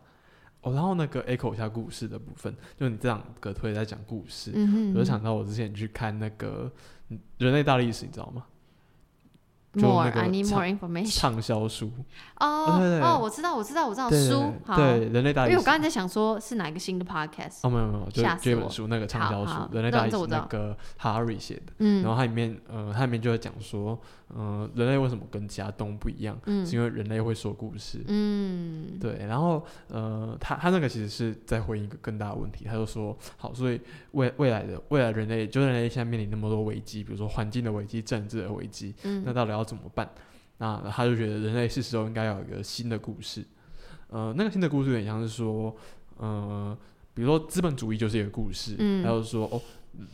[0.66, 6.70] 哦，然后那个 echo 一下故事的部分，就你这两个推在讲故事，嗯哼我就想到我之前去看那个
[7.08, 8.44] 嗯人类大历史，你知道吗？
[9.76, 11.14] 就那 more 个 I need 畅 more information。
[11.14, 11.90] 畅销书，
[12.36, 15.46] 哦哦，我知道，我知道，我知道书，好，对人类大。
[15.46, 20.48] 因为我刚才在想说是哪一个新的 podcast，哦，没有没有，就是这本书那个畅销书人类大历史这我知》道？
[20.50, 23.98] 那个 Harry 写的，嗯，然后它里面呃，它里面就会讲说，
[24.34, 26.66] 嗯，人类为什么跟其他动物不一样，嗯。
[26.66, 28.02] 是因为人类会说故事。
[28.08, 33.80] 嗯，对，然后呃，他他那个其实是在回应一个更大的问题，他就说，好，所以
[34.12, 39.22] 未未来的未来人类，就人类现在面临那么多危机，比如说环境的危机、政治的危机，嗯。
[39.24, 40.08] 那到底要怎么办？
[40.58, 43.44] 那他就觉得人类是时候应该要有一个新的故事，
[44.08, 45.76] 呃，那个新的故事有点像是说，
[46.16, 46.74] 呃，
[47.12, 49.04] 比如说资本主义就是一个故事，嗯。
[49.04, 49.60] 还有说哦，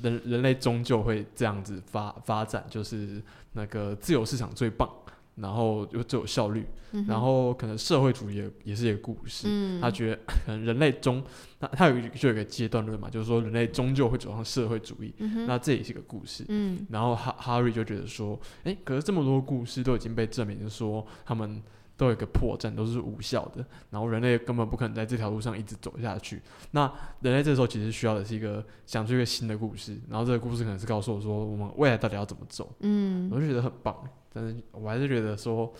[0.03, 3.23] 人人类终究会这样子发发展，就是
[3.53, 4.91] 那个自由市场最棒，
[5.37, 11.23] 然后又最有效率，嗯然后可能社会主义也也是一个故事，嗯，他觉得可能人类终，
[11.59, 16.45] 他他有就有一个阶段论嘛，就是说人类终究会走上社会主义，嗯那这也是一个故事。
[16.49, 16.87] 嗯。
[16.91, 21.63] 然后哈哈瑞就觉得说，哎，可是这么多故事都已经被证明说他们
[22.03, 26.43] 都有一个破绽，都是无效的，然后人类根本不可能在这条路上一直走下去。
[26.73, 33.97] 那人类这时候其实需要的是一个想出一个新的故事，然后这个故事可能是告诉我说我们未来到底要怎么走，嗯我就觉得很棒。
[34.33, 35.73] 但是我还是觉得说，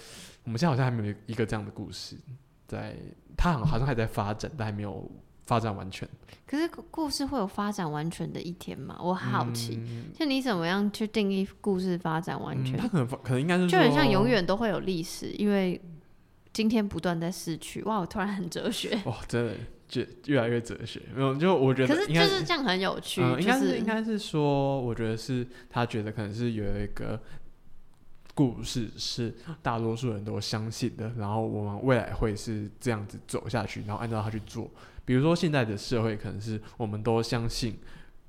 [0.45, 2.17] 我们现在好像还没有一个这样的故事，
[2.69, 2.95] 在
[3.37, 5.11] 它好好像还在发展，但还没有
[5.45, 6.09] 发展完全。
[6.47, 8.97] 可是故故事会有发展完全的一天吗？
[9.01, 12.77] 我好奇，嗯就你怎么样去定义故事发展完全？
[12.77, 15.81] 嗯它可能可能应该是就很像永远都会有历史，因为
[16.53, 17.83] 今天不断在失去。
[17.83, 19.55] 哇，我突然很哲学，哇， 真的
[19.89, 21.01] 就越来越哲学。
[21.15, 27.21] 没有，就我觉得可是就是这样很有趣，嗯，应该就是应该是说，我觉得是他觉得可能是有一个
[28.35, 34.71] 故事是大多数人都相信的，然后我们未来会是这样子走下去，然后按照他去做。
[35.05, 37.77] 比如说现在的社会可能是我们都相信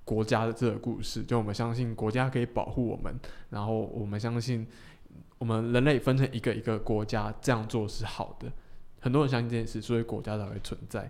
[0.04, 3.16] 国家的这个故事，就我们相信国家可以保护我们，
[3.52, 4.68] 然后我们相信
[5.38, 8.52] 我们人类分成一个一个国家这样做是好的。
[9.00, 11.10] 很多人相信这件事，所以国家才会存在。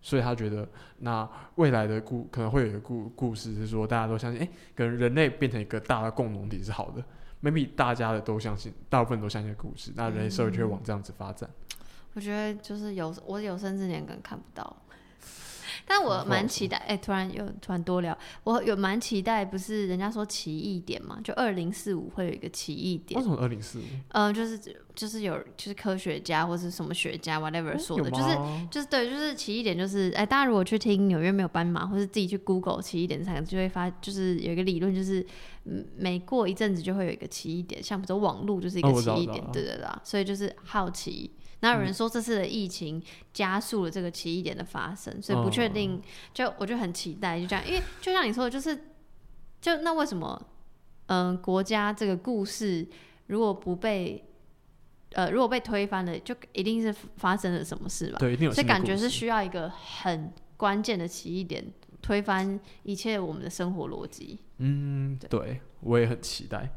[0.00, 0.68] 所以他觉得，
[0.98, 7.02] 那未来的故可能会有一个故故事是说，大家都相信，哎、可能人类变成一个大的共同体是好的。
[7.42, 11.48] maybe 大家的都相信，大部分都相信故事，那人类社会就会往这样子发展。
[12.12, 14.76] 我觉得就是有我有生之年可能看不到，
[15.86, 16.76] 但我蛮期待。
[16.78, 21.18] 哎、突然有突然多聊，我有蛮期待，不是人家说奇异点嘛？
[21.22, 23.82] 就二零四五会有一个奇异点为，什么二零四五？
[24.08, 24.58] 嗯、就是
[24.94, 35.24] 就是有就是科学家或是什么学家 whatever 说的，就是是就是对，就是奇异点，就是哎，大家如果去听纽约没有斑马，或是自己去 Google 奇异点这三个字，就会发，就是有一个理论，就是
[35.64, 41.30] 嗯，每过一阵子就会有一个奇异点，像比如说网络就是一个奇异点，对对对啊，所以就是好奇。
[41.64, 45.98] 那有人说这次的疫情加速了这个奇异点的发生，所以不确定，
[46.34, 48.78] 就我就很期待，就这样，因为就像你说的，就是
[49.62, 50.40] 就那为什么
[51.06, 52.86] 嗯、国家这个故事
[53.28, 54.22] 如果不被
[55.12, 58.18] 呃如果被推翻了，就一定是发生了什么事吧？
[58.18, 61.64] 对，一定有所以感觉是需要一个很关键的奇异点，
[62.02, 64.38] 推翻一切我们的生活逻辑。
[64.58, 66.70] 嗯，对，我也很期待。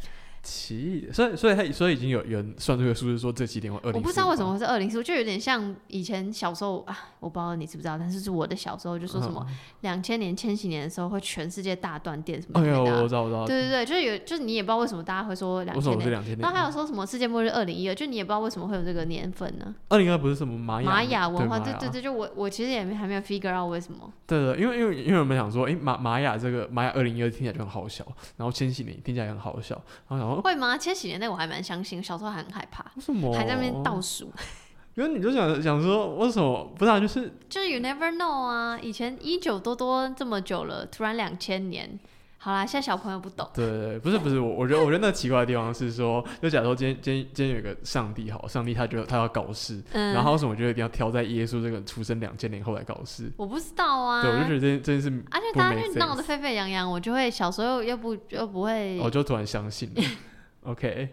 [0.48, 3.94] 奇异，所以所以他所以已经有有人算出一个数字，说这几点会二零。
[3.94, 9.46] 我不知道为什么会是二零四，就有点像以前小时候啊，我不知道你知不知道，但是是我的小时候就说什么
[9.82, 12.64] 两千年、千禧年的时候会全世界大断电什么嗯。
[12.64, 13.46] 哎呦，之类的啊、我知道，我知道。
[13.46, 16.38] 对对对，就是有，就是你也不知道为什么大家会说两千年。
[16.40, 16.78] 然后还有？
[16.78, 19.74] 说什么世界末日二零一二，就你也不知道为什么会有这个年份呢？
[19.88, 24.14] 二零二不是什么玛雅玛雅文化，对对对对，就我我其实也没还没有 figure out 为什么。
[24.28, 28.06] 对对，因为因为因为我们想说，哎、玛玛雅这个玛雅二零一二听起来就很好笑，
[28.36, 30.78] 然后千禧年听起来也很好笑，然后想说会吗？
[30.78, 34.32] 千禧年代我还蛮相信，小时候还很害怕，为什么还在那边倒数。
[34.96, 37.00] 因为你就想想说，为什么不是、啊？
[37.00, 42.00] 就是就是 you never know 啊，以前一九多多这么久了，突然两千年，
[42.48, 43.46] 好啦，现在小朋友不懂。
[43.54, 53.30] 对对对，不是不是，我我觉得我觉得那奇怪的地方是说，就假如说今天今天今天有一个上帝好，上帝他觉得他要搞事，嗯，然后为什么觉得一定要挑在耶稣这个出生两千年后来搞事？
[53.36, 54.22] 我不知道啊。
[54.22, 60.02] 对，我就觉得这件这件事而且大家就闹得沸沸扬扬，我就会小时候又不又不会我就突然相信了。
[60.64, 61.10] OK，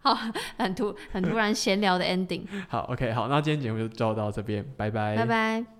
[0.00, 0.18] 好
[0.58, 2.42] 很突很突然闲聊的 ending。
[2.68, 5.75] 好，OK，好，那今天节目就就到这边，拜拜，拜拜。